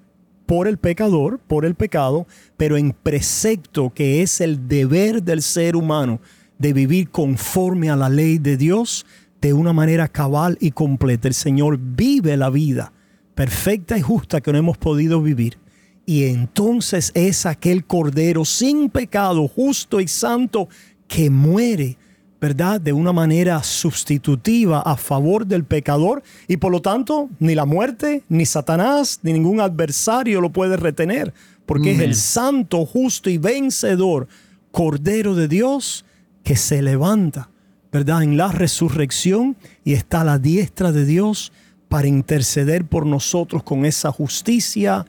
por 0.45 0.67
el 0.67 0.77
pecador, 0.77 1.39
por 1.39 1.65
el 1.65 1.75
pecado, 1.75 2.27
pero 2.57 2.77
en 2.77 2.91
precepto, 2.91 3.91
que 3.93 4.21
es 4.21 4.41
el 4.41 4.67
deber 4.67 5.23
del 5.23 5.41
ser 5.41 5.75
humano 5.75 6.19
de 6.59 6.73
vivir 6.73 7.09
conforme 7.09 7.89
a 7.89 7.95
la 7.95 8.09
ley 8.09 8.37
de 8.37 8.57
Dios 8.57 9.05
de 9.41 9.53
una 9.53 9.73
manera 9.73 10.07
cabal 10.07 10.57
y 10.59 10.71
completa. 10.71 11.27
El 11.27 11.33
Señor 11.33 11.79
vive 11.81 12.37
la 12.37 12.49
vida 12.49 12.93
perfecta 13.33 13.97
y 13.97 14.01
justa 14.01 14.41
que 14.41 14.51
no 14.51 14.59
hemos 14.59 14.77
podido 14.77 15.21
vivir. 15.21 15.57
Y 16.05 16.25
entonces 16.25 17.11
es 17.15 17.45
aquel 17.45 17.85
Cordero 17.85 18.43
sin 18.43 18.89
pecado, 18.89 19.47
justo 19.47 19.99
y 20.01 20.07
santo, 20.07 20.67
que 21.11 21.29
muere 21.29 21.97
¿verdad? 22.39 22.81
De 22.81 22.91
una 22.91 23.13
manera 23.13 23.61
sustitutiva 23.61 24.81
a 24.81 24.97
favor 24.97 25.45
del 25.45 25.63
pecador 25.63 26.23
y 26.47 26.57
por 26.57 26.71
lo 26.71 26.81
tanto 26.81 27.29
ni 27.37 27.53
la 27.53 27.65
muerte, 27.65 28.23
ni 28.29 28.47
Satanás, 28.47 29.19
ni 29.21 29.31
ningún 29.31 29.61
adversario 29.61 30.41
lo 30.41 30.51
puede 30.51 30.75
retener, 30.75 31.35
porque 31.67 31.91
es 31.91 31.99
el 31.99 32.15
santo, 32.15 32.83
justo 32.87 33.29
y 33.29 33.37
vencedor 33.37 34.27
Cordero 34.71 35.35
de 35.35 35.47
Dios 35.47 36.03
que 36.43 36.55
se 36.55 36.81
levanta, 36.81 37.51
¿verdad? 37.91 38.23
En 38.23 38.37
la 38.37 38.51
resurrección 38.51 39.55
y 39.83 39.93
está 39.93 40.21
a 40.21 40.25
la 40.25 40.39
diestra 40.39 40.91
de 40.91 41.05
Dios 41.05 41.51
para 41.89 42.07
interceder 42.07 42.85
por 42.85 43.05
nosotros 43.05 43.61
con 43.61 43.85
esa 43.85 44.11
justicia, 44.11 45.05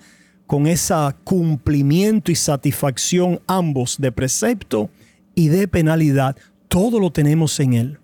con 0.46 0.66
ese 0.66 0.94
cumplimiento 1.24 2.30
y 2.30 2.34
satisfacción 2.34 3.40
ambos 3.46 3.96
de 3.98 4.12
precepto 4.12 4.90
y 5.34 5.48
de 5.48 5.68
penalidad 5.68 6.36
todo 6.68 6.98
lo 6.98 7.10
tenemos 7.12 7.58
en 7.60 7.74
Él. 7.74 7.98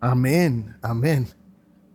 Amén, 0.00 0.76
amén. 0.82 1.28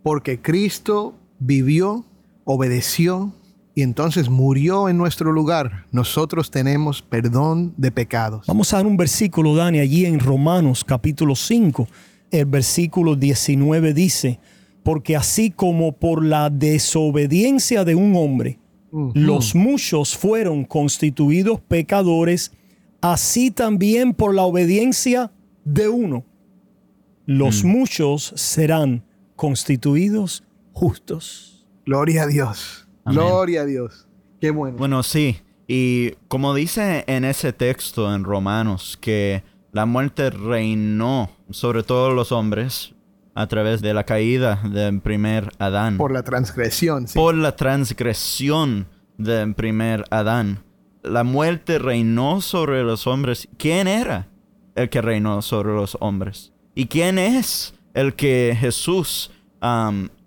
Porque 0.02 0.40
Cristo 0.40 1.14
vivió, 1.38 2.04
obedeció 2.44 3.32
y 3.74 3.82
entonces 3.82 4.28
murió 4.28 4.88
en 4.88 4.96
nuestro 4.96 5.32
lugar. 5.32 5.86
Nosotros 5.92 6.50
tenemos 6.50 7.02
perdón 7.02 7.74
de 7.76 7.90
pecados. 7.90 8.46
Vamos 8.46 8.72
a 8.72 8.76
dar 8.76 8.86
un 8.86 8.96
versículo, 8.96 9.54
Dani, 9.54 9.78
allí 9.78 10.06
en 10.06 10.20
Romanos 10.20 10.84
capítulo 10.84 11.34
5. 11.34 11.88
El 12.30 12.46
versículo 12.46 13.16
19 13.16 13.92
dice, 13.92 14.38
porque 14.82 15.16
así 15.16 15.50
como 15.50 15.92
por 15.92 16.24
la 16.24 16.50
desobediencia 16.50 17.84
de 17.84 17.94
un 17.94 18.14
hombre, 18.16 18.58
los 19.14 19.54
muchos 19.54 20.16
fueron 20.16 20.64
constituidos 20.64 21.60
pecadores, 21.60 22.52
así 23.00 23.50
también 23.50 24.14
por 24.14 24.34
la 24.34 24.42
obediencia 24.42 25.32
de 25.64 25.88
uno, 25.88 26.24
los 27.26 27.64
mm. 27.64 27.68
muchos 27.68 28.32
serán 28.36 29.04
constituidos 29.36 30.44
justos. 30.72 31.66
Gloria 31.86 32.24
a 32.24 32.26
Dios. 32.26 32.88
Gloria 33.04 33.62
a 33.62 33.64
Dios. 33.64 34.06
Qué 34.40 34.50
bueno. 34.50 34.78
Bueno, 34.78 35.02
sí. 35.02 35.38
Y 35.66 36.12
como 36.28 36.54
dice 36.54 37.04
en 37.06 37.24
ese 37.24 37.52
texto 37.52 38.14
en 38.14 38.24
Romanos, 38.24 38.98
que 39.00 39.42
la 39.72 39.86
muerte 39.86 40.30
reinó 40.30 41.30
sobre 41.50 41.82
todos 41.82 42.14
los 42.14 42.32
hombres 42.32 42.94
a 43.34 43.46
través 43.46 43.80
de 43.80 43.94
la 43.94 44.04
caída 44.04 44.60
del 44.64 45.00
primer 45.00 45.50
Adán. 45.58 45.96
Por 45.96 46.12
la 46.12 46.22
transgresión. 46.22 47.06
Sí. 47.06 47.14
Por 47.16 47.34
la 47.34 47.54
transgresión 47.56 48.88
del 49.16 49.54
primer 49.54 50.04
Adán. 50.10 50.64
La 51.02 51.24
muerte 51.24 51.78
reinó 51.78 52.40
sobre 52.40 52.82
los 52.82 53.06
hombres. 53.06 53.48
¿Quién 53.56 53.88
era? 53.88 54.30
el 54.74 54.88
que 54.88 55.02
reinó 55.02 55.42
sobre 55.42 55.72
los 55.72 55.96
hombres. 56.00 56.52
¿Y 56.74 56.86
quién 56.86 57.18
es 57.18 57.74
el 57.94 58.14
que 58.14 58.56
Jesús 58.58 59.30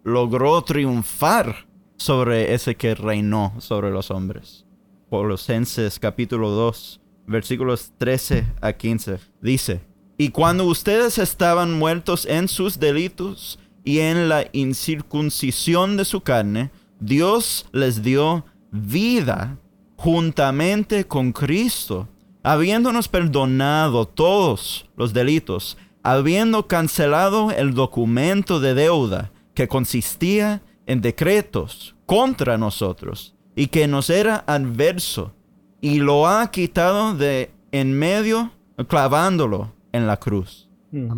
logró 0.04 0.62
triunfar 0.64 1.66
sobre 1.98 2.54
ese 2.54 2.76
que 2.76 2.96
reinó 2.96 3.54
sobre 3.60 3.92
los 3.92 4.12
hombres? 4.12 4.66
Colosenses 5.10 6.00
capítulo 6.00 6.50
2, 6.50 7.02
versículos 7.28 7.92
13 7.98 8.46
a 8.62 8.74
15. 8.74 9.20
Dice, 9.42 9.82
y 10.18 10.30
cuando 10.30 10.66
ustedes 10.66 11.18
estaban 11.18 11.78
muertos 11.78 12.26
en 12.26 12.48
sus 12.48 12.80
delitos 12.80 13.60
y 13.84 14.00
en 14.00 14.30
la 14.30 14.46
incircuncisión 14.54 15.98
de 15.98 16.06
su 16.06 16.22
carne, 16.22 16.72
Dios 17.00 17.66
les 17.72 18.02
dio 18.02 18.46
vida 18.72 19.58
juntamente 20.04 21.08
con 21.08 21.32
Cristo 21.32 22.10
habiéndonos 22.44 23.08
perdonado 23.08 24.06
todos 24.06 24.90
los 24.98 25.14
delitos, 25.14 25.78
habiendo 26.04 26.68
cancelado 26.68 27.52
el 27.52 27.74
documento 27.74 28.60
de 28.60 28.74
deuda 28.74 29.32
que 29.54 29.70
consistía 29.70 30.62
en 30.88 31.00
decretos 31.00 31.96
contra 32.06 32.58
nosotros 32.58 33.34
y 33.56 33.68
que 33.68 33.88
nos 33.88 34.10
era 34.10 34.44
adverso, 34.46 35.34
y 35.80 36.00
lo 36.00 36.28
ha 36.28 36.52
quitado 36.52 37.16
de 37.16 37.52
en 37.72 37.98
medio, 37.98 38.52
clavándolo 38.90 39.72
en 39.94 40.06
la 40.06 40.18
cruz. 40.18 40.68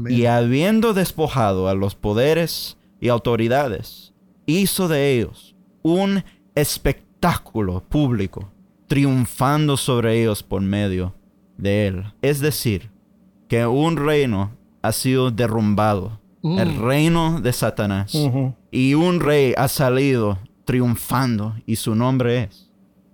Y 0.08 0.28
habiendo 0.28 0.94
despojado 0.94 1.70
a 1.70 1.74
los 1.74 1.96
poderes 1.96 2.78
y 3.02 3.10
autoridades, 3.10 4.14
hizo 4.46 4.88
de 4.88 5.16
ellos 5.16 5.56
un 5.82 6.24
espectáculo 6.54 7.82
público 7.82 8.52
triunfando 8.88 9.78
sobre 9.78 10.22
ellos 10.22 10.44
por 10.44 10.62
medio 10.62 11.16
de 11.58 11.88
él. 11.88 12.14
Es 12.22 12.40
decir, 12.40 12.92
que 13.48 13.66
un 13.66 13.98
reino 13.98 14.52
ha 14.82 14.92
sido 14.92 15.32
derrumbado, 15.32 16.20
el 16.44 16.74
mm. 16.74 16.82
reino 16.84 17.42
de 17.42 17.54
Satanás, 17.54 18.16
y 18.72 18.94
un 18.94 19.20
rey 19.20 19.54
ha 19.58 19.68
salido 19.68 20.38
triunfando 20.64 21.56
y 21.66 21.76
su 21.76 21.96
nombre 21.96 22.44
es 22.44 22.70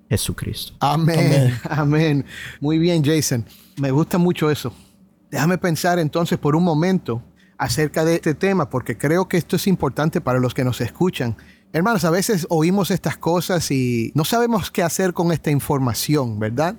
Jesucristo. 0.10 0.74
Amén, 0.80 1.58
amén. 1.70 2.26
Muy 2.60 2.78
bien, 2.78 3.04
Jason. 3.04 3.46
Me 3.78 3.92
gusta 3.92 4.18
mucho 4.18 4.50
eso. 4.52 4.74
Déjame 5.30 5.58
pensar 5.58 6.00
entonces 6.00 6.38
por 6.38 6.56
un 6.56 6.64
momento 6.64 7.24
acerca 7.58 8.04
de 8.04 8.16
este 8.16 8.34
tema, 8.34 8.70
porque 8.70 8.98
creo 8.98 9.30
que 9.30 9.38
esto 9.38 9.56
es 9.56 9.68
importante 9.68 10.20
para 10.20 10.40
los 10.40 10.54
que 10.54 10.66
nos 10.66 10.82
escuchan. 10.82 11.38
Hermanos, 11.74 12.04
a 12.04 12.10
veces 12.10 12.46
oímos 12.50 12.92
estas 12.92 13.16
cosas 13.16 13.72
y 13.72 14.12
no 14.14 14.26
sabemos 14.26 14.72
qué 14.72 14.84
hacer 14.84 15.14
con 15.14 15.32
esta 15.32 15.52
información, 15.52 16.38
¿verdad? 16.38 16.76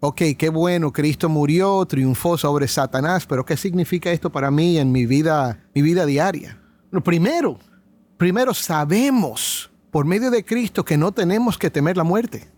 Ok, 0.00 0.22
qué 0.36 0.48
bueno, 0.48 0.92
Cristo 0.92 1.28
murió, 1.28 1.86
triunfó 1.86 2.36
sobre 2.36 2.66
Satanás, 2.66 3.26
pero 3.26 3.44
¿qué 3.44 3.56
significa 3.56 4.10
esto 4.10 4.32
para 4.32 4.50
mí 4.50 4.76
en 4.78 4.90
mi 4.90 5.06
vida, 5.06 5.60
mi 5.72 5.82
vida 5.82 6.04
diaria? 6.04 6.60
primero, 7.04 7.58
primero 8.16 8.54
sabemos 8.54 9.70
por 9.90 10.04
medio 10.04 10.30
de 10.30 10.44
Cristo 10.44 10.84
que 10.84 10.96
no 10.96 11.12
tenemos 11.12 11.56
que 11.56 11.70
temer 11.70 11.96
la 11.96 12.04
muerte. 12.04 12.48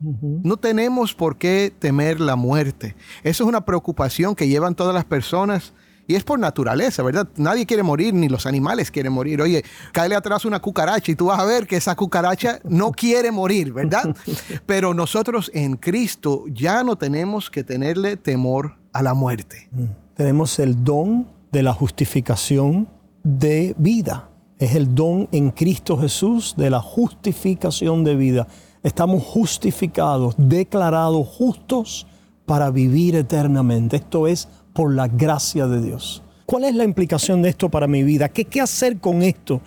No 0.00 0.56
tenemos 0.56 1.14
por 1.14 1.36
qué 1.38 1.72
temer 1.78 2.20
la 2.20 2.36
muerte. 2.36 2.96
Eso 3.22 3.44
es 3.44 3.48
una 3.48 3.64
preocupación 3.64 4.34
que 4.34 4.48
llevan 4.48 4.74
todas 4.74 4.94
las 4.94 5.04
personas 5.04 5.74
y 6.06 6.14
es 6.14 6.24
por 6.24 6.38
naturaleza, 6.38 7.02
¿verdad? 7.02 7.28
Nadie 7.36 7.66
quiere 7.66 7.82
morir, 7.82 8.14
ni 8.14 8.28
los 8.28 8.46
animales 8.46 8.90
quieren 8.90 9.12
morir. 9.12 9.42
Oye, 9.42 9.64
cáele 9.92 10.14
atrás 10.14 10.44
una 10.44 10.60
cucaracha 10.60 11.10
y 11.10 11.16
tú 11.16 11.26
vas 11.26 11.40
a 11.40 11.44
ver 11.44 11.66
que 11.66 11.76
esa 11.76 11.96
cucaracha 11.96 12.60
no 12.64 12.92
quiere 12.92 13.30
morir, 13.32 13.72
¿verdad? 13.72 14.14
Pero 14.66 14.94
nosotros 14.94 15.50
en 15.54 15.76
Cristo 15.76 16.44
ya 16.48 16.84
no 16.84 16.96
tenemos 16.96 17.50
que 17.50 17.64
tenerle 17.64 18.16
temor 18.16 18.76
a 18.92 19.02
la 19.02 19.14
muerte. 19.14 19.68
Mm. 19.72 19.84
Tenemos 20.14 20.58
el 20.58 20.84
don 20.84 21.28
de 21.52 21.62
la 21.62 21.72
justificación 21.72 22.88
de 23.22 23.74
vida. 23.76 24.30
Es 24.58 24.74
el 24.74 24.94
don 24.94 25.28
en 25.32 25.50
Cristo 25.50 25.98
Jesús 25.98 26.54
de 26.56 26.70
la 26.70 26.80
justificación 26.80 28.04
de 28.04 28.16
vida. 28.16 28.46
Estamos 28.82 29.22
justificados, 29.24 30.34
declarados 30.38 31.26
justos 31.26 32.06
para 32.46 32.70
vivir 32.70 33.16
eternamente. 33.16 33.96
Esto 33.96 34.26
es 34.26 34.48
por 34.76 34.94
la 34.94 35.08
gracia 35.08 35.66
de 35.66 35.80
Dios. 35.80 36.22
¿Cuál 36.44 36.64
es 36.64 36.74
la 36.74 36.84
implicación 36.84 37.40
de 37.40 37.48
esto 37.48 37.70
para 37.70 37.88
mi 37.88 38.04
vida? 38.04 38.28
¿Qué, 38.28 38.44
qué 38.44 38.60
hacer 38.60 38.98
con 38.98 39.22
esto? 39.22 39.62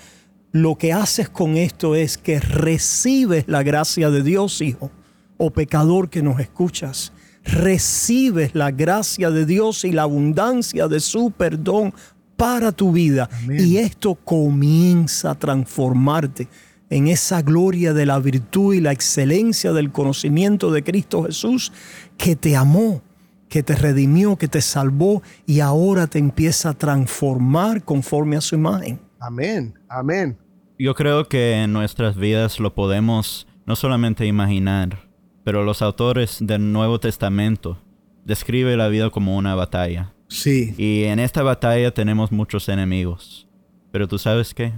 Lo 0.51 0.77
que 0.77 0.93
haces 0.93 1.29
con 1.29 1.57
esto 1.57 1.95
es 1.95 2.17
que 2.17 2.39
recibes 2.39 3.45
la 3.47 3.63
gracia 3.63 4.11
de 4.11 4.21
Dios, 4.21 4.61
hijo, 4.61 4.91
o 5.37 5.49
pecador 5.49 6.11
que 6.11 6.21
nos 6.21 6.39
escuchas. 6.39 7.11
Recibes 7.43 8.53
la 8.53 8.69
gracia 8.69 9.31
de 9.31 9.47
Dios 9.47 9.83
y 9.83 9.91
la 9.91 10.03
abundancia 10.03 10.87
de 10.87 10.99
su 10.99 11.31
perdón 11.31 11.91
para 12.37 12.71
tu 12.71 12.91
vida. 12.91 13.29
Y 13.49 13.77
esto 13.77 14.13
comienza 14.13 15.31
a 15.31 15.35
transformarte 15.35 16.47
en 16.91 17.07
esa 17.07 17.41
gloria 17.41 17.93
de 17.93 18.05
la 18.05 18.19
virtud 18.19 18.75
y 18.75 18.81
la 18.81 18.91
excelencia 18.91 19.73
del 19.73 19.91
conocimiento 19.91 20.71
de 20.71 20.83
Cristo 20.83 21.23
Jesús 21.23 21.71
que 22.15 22.35
te 22.35 22.55
amó 22.55 23.01
que 23.49 23.63
te 23.63 23.75
redimió, 23.75 24.37
que 24.37 24.47
te 24.47 24.61
salvó 24.61 25.21
y 25.45 25.59
ahora 25.59 26.07
te 26.07 26.19
empieza 26.19 26.69
a 26.69 26.73
transformar 26.73 27.83
conforme 27.83 28.37
a 28.37 28.41
su 28.41 28.55
imagen. 28.55 28.99
Amén, 29.19 29.73
amén. 29.89 30.37
Yo 30.77 30.95
creo 30.95 31.27
que 31.27 31.63
en 31.63 31.73
nuestras 31.73 32.15
vidas 32.15 32.59
lo 32.59 32.73
podemos 32.73 33.47
no 33.65 33.75
solamente 33.75 34.25
imaginar, 34.25 35.09
pero 35.43 35.63
los 35.63 35.81
autores 35.81 36.37
del 36.39 36.71
Nuevo 36.71 36.99
Testamento 36.99 37.81
describen 38.23 38.77
la 38.77 38.87
vida 38.87 39.09
como 39.09 39.35
una 39.35 39.55
batalla. 39.55 40.13
Sí. 40.27 40.75
Y 40.77 41.05
en 41.05 41.19
esta 41.19 41.43
batalla 41.43 41.91
tenemos 41.91 42.31
muchos 42.31 42.69
enemigos. 42.69 43.47
Pero 43.91 44.07
tú 44.07 44.19
sabes 44.19 44.53
qué? 44.53 44.73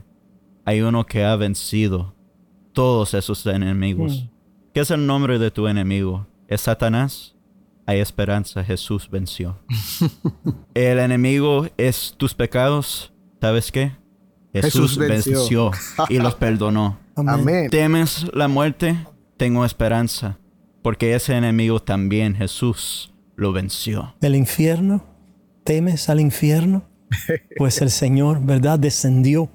Hay 0.63 0.81
uno 0.81 1.05
que 1.05 1.23
ha 1.23 1.35
vencido 1.35 2.15
todos 2.71 3.13
esos 3.13 3.45
enemigos. 3.45 4.23
Mm. 4.23 4.29
¿Qué 4.73 4.79
es 4.79 4.91
el 4.91 5.05
nombre 5.05 5.37
de 5.37 5.51
tu 5.51 5.67
enemigo? 5.67 6.25
¿Es 6.47 6.61
Satanás? 6.61 7.35
Hay 7.91 7.99
esperanza, 7.99 8.63
Jesús 8.63 9.09
venció. 9.09 9.59
el 10.73 10.97
enemigo 10.97 11.67
es 11.75 12.15
tus 12.15 12.33
pecados. 12.33 13.11
¿Sabes 13.41 13.69
qué? 13.69 13.91
Jesús, 14.53 14.71
Jesús 14.93 14.97
venció. 14.97 15.71
venció 15.71 15.71
y 16.07 16.17
los 16.19 16.35
perdonó. 16.35 16.97
Amén. 17.17 17.69
¿Temes 17.69 18.27
la 18.33 18.47
muerte? 18.47 18.95
Tengo 19.35 19.65
esperanza, 19.65 20.37
porque 20.81 21.15
ese 21.15 21.35
enemigo 21.35 21.81
también 21.81 22.33
Jesús 22.33 23.13
lo 23.35 23.51
venció. 23.51 24.15
¿El 24.21 24.37
infierno? 24.37 25.03
¿Temes 25.65 26.07
al 26.07 26.21
infierno? 26.21 26.83
Pues 27.57 27.81
el 27.81 27.91
Señor, 27.91 28.41
¿verdad? 28.41 28.79
Descendió 28.79 29.49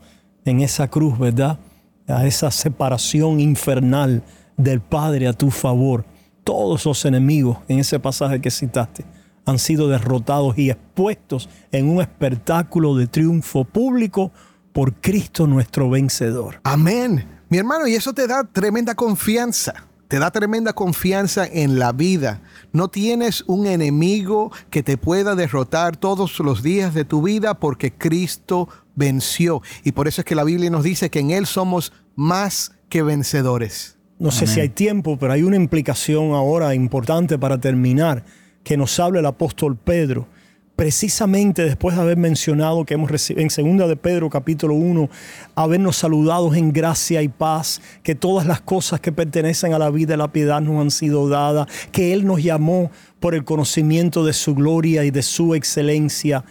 en 0.45 0.61
esa 0.61 0.89
cruz, 0.89 1.19
¿verdad? 1.19 1.59
A 2.07 2.27
esa 2.27 2.51
separación 2.51 3.41
infernal 3.41 4.23
del 4.59 4.83
Padre 4.83 5.27
a 5.27 5.33
tu 5.33 5.51
favor. 5.51 6.05
Todos 6.47 6.87
los 6.87 7.05
enemigos 7.05 7.59
en 7.67 7.81
ese 7.81 7.99
pasaje 7.99 8.41
que 8.41 8.53
citaste 8.53 9.05
han 9.47 9.59
sido 9.59 9.89
derrotados 9.89 10.57
y 10.57 10.71
expuestos 10.71 11.49
en 11.73 11.89
un 11.89 12.01
espectáculo 12.01 12.95
de 12.95 13.09
triunfo 13.09 13.65
público 13.65 14.31
por 14.73 14.95
Cristo 14.95 15.49
nuestro 15.49 15.91
vencedor. 15.91 16.61
Amén. 16.63 17.27
Mi 17.49 17.59
hermano, 17.59 17.89
y 17.89 17.97
eso 17.97 18.13
te 18.13 18.29
da 18.29 18.45
tremenda 18.45 18.95
confianza. 18.95 19.89
Te 20.07 20.21
da 20.21 20.31
tremenda 20.31 20.73
confianza 20.73 21.45
en 21.45 21.81
la 21.81 21.91
vida. 21.91 22.43
No 22.73 22.87
tienes 22.87 23.43
un 23.49 23.67
enemigo 23.67 24.53
que 24.71 24.85
te 24.85 24.97
pueda 24.97 25.35
derrotar 25.35 25.97
todos 25.97 26.39
los 26.39 26.63
días 26.63 26.95
de 26.95 27.05
tu 27.05 27.23
vida 27.23 27.59
porque 27.59 27.93
Cristo 27.93 28.69
venció. 28.95 29.63
Y 29.83 29.91
por 29.91 30.07
eso 30.07 30.21
es 30.21 30.25
que 30.25 30.37
la 30.37 30.45
Biblia 30.45 30.71
nos 30.71 30.85
dice 30.85 31.11
que 31.11 31.19
en 31.19 31.33
Él 31.33 31.45
somos 31.47 31.93
más 32.15 32.71
que 32.89 33.03
vencedores. 33.03 33.96
No 34.19 34.31
sé 34.31 34.47
si 34.47 34.61
hay 34.61 34.71
tiempo, 34.71 35.19
pero 35.19 35.35
hay 35.35 35.43
una 35.43 35.57
implicación 35.57 36.33
ahora 36.33 36.75
importante 36.75 37.39
para 37.39 37.59
terminar 37.59 38.25
que 38.65 38.79
nos 38.79 38.99
habla 38.99 39.21
el 39.21 39.27
apóstol 39.27 39.77
Pedro. 39.77 40.27
Precisamente 40.75 41.65
después 41.65 41.97
de 41.97 42.03
haber 42.03 42.17
mencionado 42.17 42.85
que 42.87 42.95
hemos 42.95 43.11
recibido 43.11 43.43
en 43.43 43.51
segunda 43.51 43.87
de 43.87 43.97
Pedro 43.97 44.31
capítulo 44.31 44.75
1, 44.75 45.11
habernos 45.55 45.97
saludados 45.97 46.57
en 46.57 46.73
gracia 46.73 47.21
y 47.21 47.29
paz, 47.29 47.83
que 48.03 48.15
todas 48.15 48.47
las 48.47 48.63
cosas 48.63 49.01
que 49.01 49.13
pertenecen 49.13 49.75
a 49.75 49.79
la 49.79 49.91
vida 49.91 50.15
y 50.15 50.17
la 50.17 50.33
piedad 50.33 50.63
nos 50.63 50.81
han 50.81 50.91
sido 50.91 51.29
dadas, 51.29 51.67
que 51.93 52.15
Él 52.15 52.25
nos 52.27 52.43
llamó 52.43 52.91
por 53.21 53.35
el 53.35 53.45
conocimiento 53.45 54.25
de 54.25 54.33
su 54.33 54.55
gloria 54.55 55.05
y 55.05 55.11
de 55.11 55.23
su 55.23 55.55
excelencia 55.55 56.43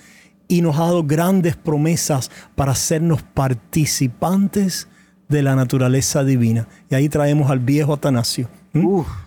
y 0.47 0.61
nos 0.61 0.75
ha 0.75 0.85
dado 0.85 1.03
grandes 1.03 1.55
promesas 1.55 2.29
para 2.53 2.73
hacernos 2.73 3.23
participantes 3.23 4.87
de 5.27 5.41
la 5.41 5.55
naturaleza 5.55 6.23
divina. 6.23 6.67
Y 6.89 6.95
ahí 6.95 7.09
traemos 7.09 7.49
al 7.49 7.59
viejo 7.59 7.93
Atanasio. 7.93 8.47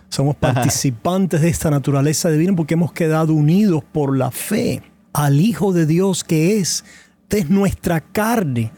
Somos 0.09 0.35
participantes 0.39 1.41
de 1.41 1.49
esta 1.49 1.69
naturaleza 1.69 2.29
divina 2.29 2.55
porque 2.55 2.75
hemos 2.75 2.91
quedado 2.91 3.33
unidos 3.33 3.83
por 3.91 4.17
la 4.17 4.31
fe 4.31 4.81
al 5.13 5.39
Hijo 5.41 5.73
de 5.73 5.85
Dios 5.85 6.23
que 6.23 6.59
es, 6.59 6.85
es 7.29 7.49
nuestra 7.49 8.01
carne, 8.01 8.71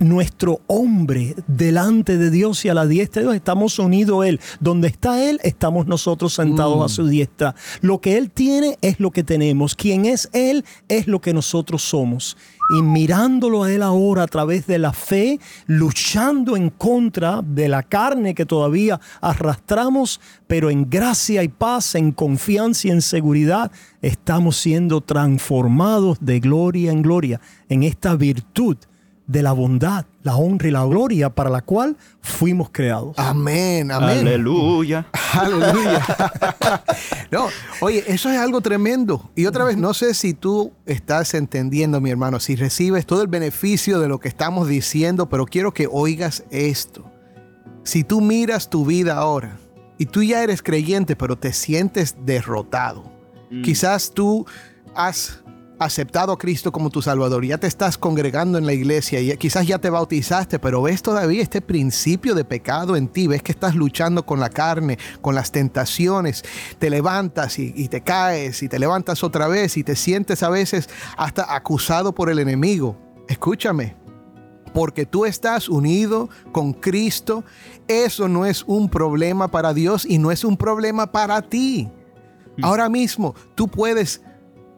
nuestro 0.00 0.62
hombre 0.66 1.36
delante 1.46 2.16
de 2.16 2.30
Dios 2.30 2.64
y 2.64 2.68
a 2.68 2.74
la 2.74 2.86
diestra 2.86 3.20
de 3.20 3.26
Dios. 3.26 3.36
Estamos 3.36 3.78
unidos 3.78 4.24
a 4.24 4.28
Él. 4.28 4.40
Donde 4.58 4.88
está 4.88 5.22
Él, 5.22 5.38
estamos 5.44 5.86
nosotros 5.86 6.34
sentados 6.34 6.84
a 6.84 6.92
su 6.92 7.06
diestra. 7.06 7.54
Lo 7.82 8.00
que 8.00 8.16
Él 8.16 8.30
tiene 8.30 8.78
es 8.80 8.98
lo 8.98 9.10
que 9.10 9.22
tenemos. 9.22 9.76
Quien 9.76 10.06
es 10.06 10.28
Él 10.32 10.64
es 10.88 11.06
lo 11.06 11.20
que 11.20 11.32
nosotros 11.32 11.82
somos. 11.82 12.36
Y 12.76 12.82
mirándolo 12.82 13.64
a 13.64 13.72
Él 13.72 13.82
ahora 13.82 14.22
a 14.22 14.28
través 14.28 14.66
de 14.66 14.78
la 14.78 14.92
fe, 14.92 15.38
luchando 15.66 16.56
en 16.56 16.70
contra 16.70 17.42
de 17.42 17.68
la 17.68 17.82
carne 17.82 18.34
que 18.34 18.46
todavía 18.46 19.00
arrastramos, 19.20 20.20
pero 20.46 20.70
en 20.70 20.88
gracia 20.88 21.42
y 21.42 21.48
paz, 21.48 21.94
en 21.94 22.12
confianza 22.12 22.88
y 22.88 22.90
en 22.92 23.02
seguridad, 23.02 23.72
estamos 24.02 24.56
siendo 24.56 25.00
transformados 25.00 26.18
de 26.20 26.40
gloria 26.40 26.92
en 26.92 27.02
gloria 27.02 27.40
en 27.68 27.82
esta 27.82 28.14
virtud 28.14 28.76
de 29.30 29.44
la 29.44 29.52
bondad, 29.52 30.06
la 30.24 30.34
honra 30.34 30.66
y 30.66 30.70
la 30.72 30.84
gloria 30.84 31.30
para 31.30 31.50
la 31.50 31.62
cual 31.62 31.96
fuimos 32.20 32.68
creados. 32.72 33.16
Amén, 33.16 33.92
amén. 33.92 34.26
Aleluya. 34.26 35.06
Aleluya. 35.34 36.04
no, 37.30 37.46
oye, 37.80 38.02
eso 38.08 38.28
es 38.28 38.36
algo 38.36 38.60
tremendo. 38.60 39.30
Y 39.36 39.46
otra 39.46 39.62
vez, 39.62 39.76
no 39.76 39.94
sé 39.94 40.14
si 40.14 40.34
tú 40.34 40.72
estás 40.84 41.34
entendiendo, 41.34 42.00
mi 42.00 42.10
hermano, 42.10 42.40
si 42.40 42.56
recibes 42.56 43.06
todo 43.06 43.22
el 43.22 43.28
beneficio 43.28 44.00
de 44.00 44.08
lo 44.08 44.18
que 44.18 44.26
estamos 44.26 44.66
diciendo, 44.66 45.28
pero 45.28 45.46
quiero 45.46 45.72
que 45.72 45.86
oigas 45.88 46.42
esto. 46.50 47.08
Si 47.84 48.02
tú 48.02 48.20
miras 48.20 48.68
tu 48.68 48.84
vida 48.84 49.16
ahora 49.16 49.58
y 49.96 50.06
tú 50.06 50.24
ya 50.24 50.42
eres 50.42 50.60
creyente, 50.60 51.14
pero 51.14 51.38
te 51.38 51.52
sientes 51.52 52.16
derrotado, 52.24 53.04
quizás 53.62 54.10
tú 54.12 54.44
has 54.96 55.40
aceptado 55.80 56.32
a 56.32 56.38
Cristo 56.38 56.70
como 56.70 56.90
tu 56.90 57.00
Salvador, 57.00 57.44
ya 57.44 57.58
te 57.58 57.66
estás 57.66 57.96
congregando 57.96 58.58
en 58.58 58.66
la 58.66 58.74
iglesia 58.74 59.20
y 59.20 59.34
quizás 59.38 59.66
ya 59.66 59.78
te 59.78 59.88
bautizaste, 59.88 60.58
pero 60.58 60.82
ves 60.82 61.02
todavía 61.02 61.42
este 61.42 61.62
principio 61.62 62.34
de 62.34 62.44
pecado 62.44 62.96
en 62.96 63.08
ti, 63.08 63.26
ves 63.26 63.42
que 63.42 63.52
estás 63.52 63.74
luchando 63.74 64.26
con 64.26 64.40
la 64.40 64.50
carne, 64.50 64.98
con 65.22 65.34
las 65.34 65.52
tentaciones, 65.52 66.44
te 66.78 66.90
levantas 66.90 67.58
y, 67.58 67.72
y 67.74 67.88
te 67.88 68.02
caes 68.02 68.62
y 68.62 68.68
te 68.68 68.78
levantas 68.78 69.24
otra 69.24 69.48
vez 69.48 69.78
y 69.78 69.82
te 69.82 69.96
sientes 69.96 70.42
a 70.42 70.50
veces 70.50 70.88
hasta 71.16 71.54
acusado 71.54 72.14
por 72.14 72.28
el 72.28 72.38
enemigo. 72.38 72.96
Escúchame, 73.26 73.96
porque 74.74 75.06
tú 75.06 75.24
estás 75.24 75.68
unido 75.68 76.28
con 76.52 76.72
Cristo, 76.72 77.44
eso 77.88 78.28
no 78.28 78.44
es 78.44 78.64
un 78.66 78.88
problema 78.88 79.48
para 79.48 79.72
Dios 79.72 80.04
y 80.04 80.18
no 80.18 80.30
es 80.30 80.44
un 80.44 80.56
problema 80.56 81.10
para 81.10 81.42
ti. 81.42 81.88
Ahora 82.62 82.88
mismo 82.88 83.34
tú 83.54 83.68
puedes 83.68 84.22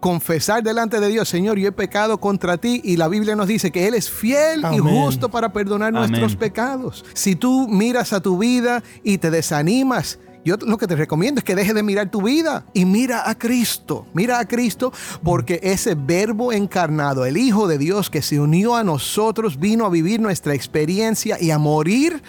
confesar 0.03 0.65
delante 0.65 0.99
de 0.99 1.09
Dios, 1.09 1.29
Señor, 1.29 1.59
yo 1.59 1.69
he 1.69 1.73
pecado 1.73 2.19
contra 2.19 2.57
ti 2.57 2.81
y 2.83 2.97
la 2.97 3.07
Biblia 3.07 3.37
nos 3.37 3.47
dice 3.47 3.71
que 3.71 3.87
Él 3.87 3.95
es 3.95 4.11
fiel 4.11 4.65
y 4.75 4.79
justo 4.79 5.31
para 5.31 5.53
perdonar 5.53 5.97
Amén. 5.97 6.11
nuestros 6.11 6.35
pecados. 6.35 7.05
Si 7.15 7.37
tú 7.37 7.69
miras 7.69 8.13
a 8.13 8.21
tu 8.21 8.37
vida 8.37 8.83
y 9.05 9.19
te 9.19 9.31
desanimas, 9.31 10.19
yo 10.45 10.57
lo 10.57 10.77
que 10.77 10.89
te 10.89 10.97
recomiendo 10.97 11.39
es 11.39 11.45
que 11.45 11.55
dejes 11.55 11.77
de 11.77 11.85
mirar 11.85 12.11
tu 12.11 12.21
vida 12.21 12.67
y 12.75 12.85
mira 12.85 13.31
a 13.31 13.39
Cristo. 13.39 14.05
Mira 14.13 14.41
a 14.41 14.49
Cristo 14.49 14.93
porque 15.23 15.61
ese 15.63 15.95
verbo 15.95 16.53
encarnado, 16.53 17.25
el 17.25 17.37
Hijo 17.37 17.69
de 17.69 17.79
Dios 17.79 18.11
que 18.11 18.23
se 18.23 18.41
unió 18.41 18.75
a 18.75 18.83
nosotros, 18.83 19.61
vino 19.61 19.87
a 19.87 19.89
vivir 19.89 20.21
nuestra 20.21 20.53
experiencia 20.53 21.41
y 21.41 21.53
a 21.53 21.59
morir 21.59 22.25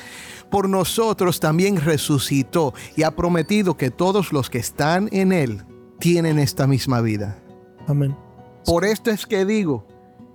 por 0.51 0.69
nosotros 0.69 1.39
también 1.39 1.77
resucitó 1.81 2.75
y 2.95 3.01
ha 3.01 3.15
prometido 3.15 3.77
que 3.77 3.89
todos 3.89 4.31
los 4.31 4.51
que 4.51 4.59
están 4.59 5.09
en 5.11 5.31
Él 5.31 5.63
tienen 5.99 6.37
esta 6.37 6.67
misma 6.67 7.01
vida. 7.01 7.42
Amén. 7.87 8.15
Por 8.65 8.85
esto 8.85 9.11
es 9.11 9.25
que 9.25 9.45
digo 9.45 9.85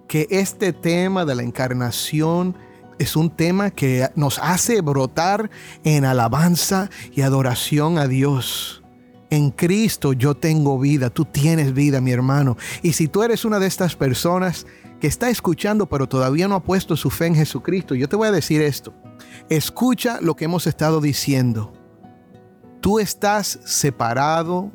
que 0.07 0.27
este 0.31 0.73
tema 0.73 1.25
de 1.25 1.35
la 1.35 1.43
encarnación 1.43 2.57
es 2.99 3.17
un 3.17 3.31
tema 3.31 3.71
que 3.71 4.09
nos 4.17 4.39
hace 4.39 4.81
brotar 4.81 5.51
en 5.85 6.05
alabanza 6.05 6.91
y 7.15 7.23
adoración 7.23 7.99
a 7.99 8.07
Dios. 8.07 8.83
En 9.31 9.51
Cristo 9.51 10.13
yo 10.13 10.35
tengo 10.35 10.79
vida, 10.79 11.11
tú 11.11 11.25
tienes 11.25 11.75
vida, 11.75 12.01
mi 12.01 12.11
hermano. 12.11 12.57
Y 12.83 12.95
si 12.95 13.09
tú 13.09 13.23
eres 13.23 13.45
una 13.45 13.59
de 13.59 13.67
estas 13.67 13.95
personas 13.95 14.67
que 15.01 15.07
está 15.07 15.31
escuchando 15.31 15.87
pero 15.87 16.09
todavía 16.09 16.49
no 16.49 16.57
ha 16.57 16.65
puesto 16.65 16.97
su 16.97 17.11
fe 17.11 17.27
en 17.27 17.35
Jesucristo, 17.37 17.95
yo 17.95 18.09
te 18.09 18.17
voy 18.17 18.29
a 18.29 18.33
decir 18.33 18.63
esto. 18.63 18.93
Escucha 19.49 20.21
lo 20.21 20.35
que 20.35 20.47
hemos 20.47 20.67
estado 20.67 21.01
diciendo. 21.01 21.73
Tú 22.81 22.99
estás 22.99 23.61
separado 23.65 24.73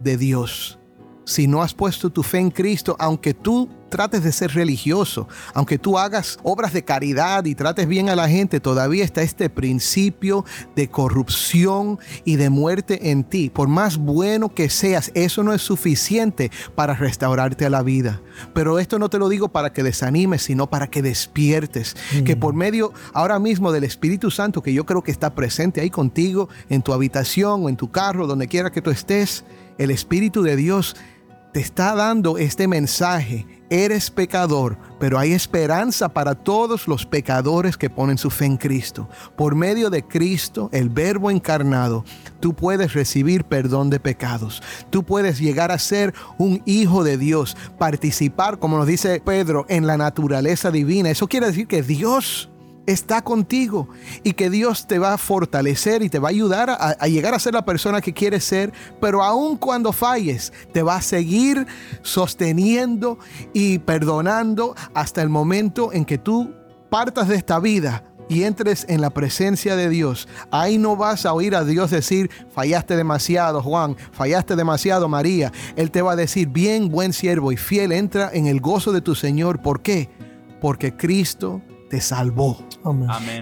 de 0.00 0.16
Dios 0.16 0.78
si 1.24 1.46
no 1.46 1.62
has 1.62 1.74
puesto 1.74 2.10
tu 2.10 2.22
fe 2.22 2.38
en 2.38 2.50
Cristo, 2.50 2.96
aunque 2.98 3.34
tú 3.34 3.68
trates 3.94 4.24
de 4.24 4.32
ser 4.32 4.52
religioso, 4.52 5.28
aunque 5.52 5.78
tú 5.78 5.98
hagas 5.98 6.38
obras 6.42 6.72
de 6.72 6.84
caridad 6.84 7.44
y 7.44 7.54
trates 7.54 7.86
bien 7.86 8.08
a 8.08 8.16
la 8.16 8.28
gente, 8.28 8.58
todavía 8.58 9.04
está 9.04 9.22
este 9.22 9.48
principio 9.48 10.44
de 10.74 10.88
corrupción 10.88 12.00
y 12.24 12.34
de 12.34 12.50
muerte 12.50 13.12
en 13.12 13.22
ti. 13.22 13.50
Por 13.50 13.68
más 13.68 13.96
bueno 13.96 14.52
que 14.52 14.68
seas, 14.68 15.12
eso 15.14 15.44
no 15.44 15.52
es 15.52 15.62
suficiente 15.62 16.50
para 16.74 16.94
restaurarte 16.94 17.66
a 17.66 17.70
la 17.70 17.84
vida. 17.84 18.20
Pero 18.52 18.80
esto 18.80 18.98
no 18.98 19.10
te 19.10 19.20
lo 19.20 19.28
digo 19.28 19.50
para 19.50 19.72
que 19.72 19.84
desanimes, 19.84 20.42
sino 20.42 20.68
para 20.68 20.88
que 20.88 21.00
despiertes. 21.00 21.96
Que 22.24 22.36
por 22.36 22.52
medio 22.52 22.92
ahora 23.12 23.38
mismo 23.38 23.70
del 23.70 23.84
Espíritu 23.84 24.32
Santo, 24.32 24.60
que 24.60 24.72
yo 24.72 24.84
creo 24.86 25.04
que 25.04 25.12
está 25.12 25.36
presente 25.36 25.80
ahí 25.80 25.90
contigo, 25.90 26.48
en 26.68 26.82
tu 26.82 26.92
habitación 26.92 27.64
o 27.64 27.68
en 27.68 27.76
tu 27.76 27.92
carro, 27.92 28.26
donde 28.26 28.48
quiera 28.48 28.72
que 28.72 28.82
tú 28.82 28.90
estés, 28.90 29.44
el 29.78 29.92
Espíritu 29.92 30.42
de 30.42 30.56
Dios 30.56 30.96
te 31.54 31.60
está 31.60 31.94
dando 31.94 32.36
este 32.36 32.66
mensaje. 32.66 33.46
Eres 33.70 34.10
pecador, 34.10 34.76
pero 34.98 35.20
hay 35.20 35.32
esperanza 35.32 36.08
para 36.08 36.34
todos 36.34 36.88
los 36.88 37.06
pecadores 37.06 37.76
que 37.76 37.88
ponen 37.88 38.18
su 38.18 38.28
fe 38.28 38.44
en 38.44 38.56
Cristo. 38.56 39.08
Por 39.36 39.54
medio 39.54 39.88
de 39.88 40.02
Cristo, 40.02 40.68
el 40.72 40.88
Verbo 40.88 41.30
encarnado, 41.30 42.04
tú 42.40 42.54
puedes 42.54 42.92
recibir 42.92 43.44
perdón 43.44 43.88
de 43.88 44.00
pecados. 44.00 44.64
Tú 44.90 45.04
puedes 45.04 45.38
llegar 45.38 45.70
a 45.70 45.78
ser 45.78 46.12
un 46.38 46.60
hijo 46.66 47.04
de 47.04 47.18
Dios, 47.18 47.56
participar, 47.78 48.58
como 48.58 48.76
nos 48.76 48.88
dice 48.88 49.22
Pedro, 49.24 49.64
en 49.68 49.86
la 49.86 49.96
naturaleza 49.96 50.72
divina. 50.72 51.10
Eso 51.10 51.28
quiere 51.28 51.46
decir 51.46 51.68
que 51.68 51.84
Dios 51.84 52.50
está 52.86 53.22
contigo 53.22 53.88
y 54.22 54.32
que 54.32 54.50
Dios 54.50 54.86
te 54.86 54.98
va 54.98 55.14
a 55.14 55.18
fortalecer 55.18 56.02
y 56.02 56.08
te 56.08 56.18
va 56.18 56.28
a 56.28 56.30
ayudar 56.30 56.70
a, 56.70 57.06
llegar 57.06 57.34
a 57.34 57.38
ser 57.38 57.54
la 57.54 57.64
persona 57.64 58.00
que 58.00 58.12
quieres 58.12 58.44
ser, 58.44 58.72
pero 59.00 59.22
aun 59.22 59.56
cuando 59.56 59.92
falles, 59.92 60.52
te 60.72 60.82
va 60.82 60.96
a 60.96 61.02
seguir 61.02 61.66
sosteniendo 62.02 63.18
y 63.52 63.78
perdonando 63.78 64.74
hasta 64.94 65.22
el 65.22 65.28
momento 65.28 65.92
en 65.92 66.04
que 66.04 66.18
tú 66.18 66.54
partas 66.90 67.28
de 67.28 67.36
esta 67.36 67.58
vida 67.58 68.04
y 68.28 68.44
entres 68.44 68.86
en 68.88 69.00
la 69.00 69.10
presencia 69.10 69.76
de 69.76 69.90
Dios, 69.90 70.28
ahí 70.50 70.78
no 70.78 70.96
vas 70.96 71.26
a 71.26 71.34
oír 71.34 71.54
a 71.54 71.64
Dios 71.64 71.90
decir, 71.90 72.30
fallaste 72.50 72.96
demasiado 72.96 73.62
Juan, 73.62 73.96
fallaste 74.12 74.56
demasiado 74.56 75.08
María. 75.08 75.52
Él 75.76 75.90
te 75.90 76.00
va 76.00 76.12
a 76.12 76.16
decir, 76.16 76.48
bien, 76.48 76.88
buen 76.88 77.12
siervo 77.12 77.52
y 77.52 77.58
fiel, 77.58 77.92
entra 77.92 78.30
en 78.32 78.46
el 78.46 78.60
gozo 78.60 78.92
de 78.92 79.02
tu 79.02 79.14
Señor. 79.14 79.60
¿Por 79.60 79.82
qué? 79.82 80.08
Porque 80.60 80.96
Cristo 80.96 81.60
te 81.94 82.00
salvó. 82.00 82.58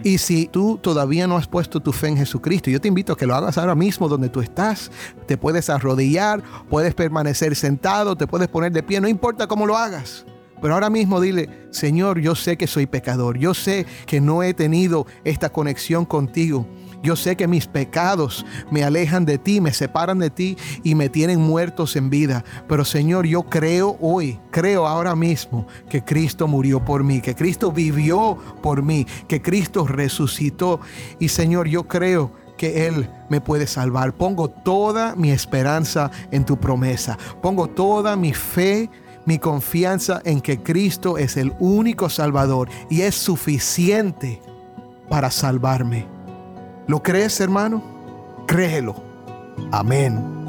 Y 0.04 0.18
si 0.18 0.46
tú 0.46 0.76
todavía 0.76 1.26
no 1.26 1.38
has 1.38 1.48
puesto 1.48 1.80
tu 1.80 1.90
fe 1.90 2.08
en 2.08 2.18
Jesucristo, 2.18 2.68
yo 2.68 2.82
te 2.82 2.88
invito 2.88 3.14
a 3.14 3.16
que 3.16 3.26
lo 3.26 3.34
hagas 3.34 3.56
ahora 3.56 3.74
mismo 3.74 4.10
donde 4.10 4.28
tú 4.28 4.42
estás. 4.42 4.90
Te 5.26 5.38
puedes 5.38 5.70
arrodillar, 5.70 6.42
puedes 6.68 6.94
permanecer 6.94 7.56
sentado, 7.56 8.14
te 8.14 8.26
puedes 8.26 8.48
poner 8.48 8.70
de 8.70 8.82
pie, 8.82 9.00
no 9.00 9.08
importa 9.08 9.46
cómo 9.46 9.64
lo 9.64 9.78
hagas. 9.78 10.26
Pero 10.60 10.74
ahora 10.74 10.90
mismo 10.90 11.18
dile, 11.18 11.48
Señor, 11.70 12.20
yo 12.20 12.34
sé 12.34 12.58
que 12.58 12.66
soy 12.66 12.84
pecador, 12.84 13.38
yo 13.38 13.54
sé 13.54 13.86
que 14.04 14.20
no 14.20 14.42
he 14.42 14.52
tenido 14.52 15.06
esta 15.24 15.48
conexión 15.48 16.04
contigo. 16.04 16.66
Yo 17.02 17.16
sé 17.16 17.36
que 17.36 17.48
mis 17.48 17.66
pecados 17.66 18.46
me 18.70 18.84
alejan 18.84 19.24
de 19.24 19.38
ti, 19.38 19.60
me 19.60 19.72
separan 19.72 20.18
de 20.18 20.30
ti 20.30 20.56
y 20.84 20.94
me 20.94 21.08
tienen 21.08 21.40
muertos 21.40 21.96
en 21.96 22.10
vida. 22.10 22.44
Pero 22.68 22.84
Señor, 22.84 23.26
yo 23.26 23.42
creo 23.44 23.96
hoy, 24.00 24.38
creo 24.50 24.86
ahora 24.86 25.16
mismo 25.16 25.66
que 25.88 26.04
Cristo 26.04 26.46
murió 26.46 26.84
por 26.84 27.02
mí, 27.02 27.20
que 27.20 27.34
Cristo 27.34 27.72
vivió 27.72 28.38
por 28.62 28.82
mí, 28.82 29.06
que 29.28 29.42
Cristo 29.42 29.86
resucitó. 29.86 30.80
Y 31.18 31.28
Señor, 31.28 31.68
yo 31.68 31.88
creo 31.88 32.32
que 32.56 32.86
Él 32.86 33.10
me 33.28 33.40
puede 33.40 33.66
salvar. 33.66 34.12
Pongo 34.14 34.48
toda 34.48 35.16
mi 35.16 35.30
esperanza 35.30 36.10
en 36.30 36.44
tu 36.44 36.58
promesa. 36.58 37.18
Pongo 37.40 37.66
toda 37.66 38.14
mi 38.16 38.32
fe 38.32 38.88
mi 39.24 39.38
confianza 39.38 40.20
en 40.24 40.40
que 40.40 40.62
Cristo 40.62 41.18
es 41.18 41.36
el 41.36 41.54
único 41.60 42.08
Salvador 42.08 42.68
y 42.90 43.02
es 43.02 43.14
suficiente 43.14 44.40
para 45.08 45.30
salvarme. 45.30 46.06
¿Lo 46.86 47.02
crees, 47.02 47.40
hermano? 47.40 47.82
Créelo. 48.46 48.94
Amén. 49.70 50.42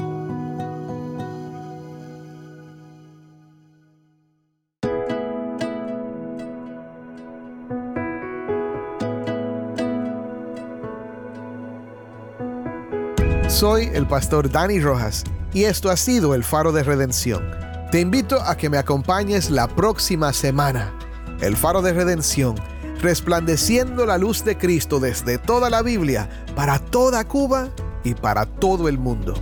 Soy 13.48 13.88
el 13.94 14.06
pastor 14.06 14.50
Dani 14.50 14.80
Rojas 14.80 15.22
y 15.52 15.64
esto 15.64 15.88
ha 15.88 15.96
sido 15.96 16.34
el 16.34 16.42
faro 16.42 16.72
de 16.72 16.82
redención. 16.82 17.48
Te 17.92 18.00
invito 18.00 18.42
a 18.42 18.56
que 18.56 18.68
me 18.68 18.76
acompañes 18.76 19.48
la 19.48 19.68
próxima 19.68 20.32
semana. 20.32 20.92
El 21.40 21.56
faro 21.56 21.80
de 21.80 21.92
redención 21.92 22.56
resplandeciendo 23.00 24.06
la 24.06 24.18
luz 24.18 24.44
de 24.44 24.56
Cristo 24.56 25.00
desde 25.00 25.38
toda 25.38 25.70
la 25.70 25.82
Biblia, 25.82 26.28
para 26.54 26.78
toda 26.78 27.24
Cuba 27.26 27.70
y 28.04 28.14
para 28.14 28.46
todo 28.46 28.88
el 28.88 28.98
mundo. 28.98 29.34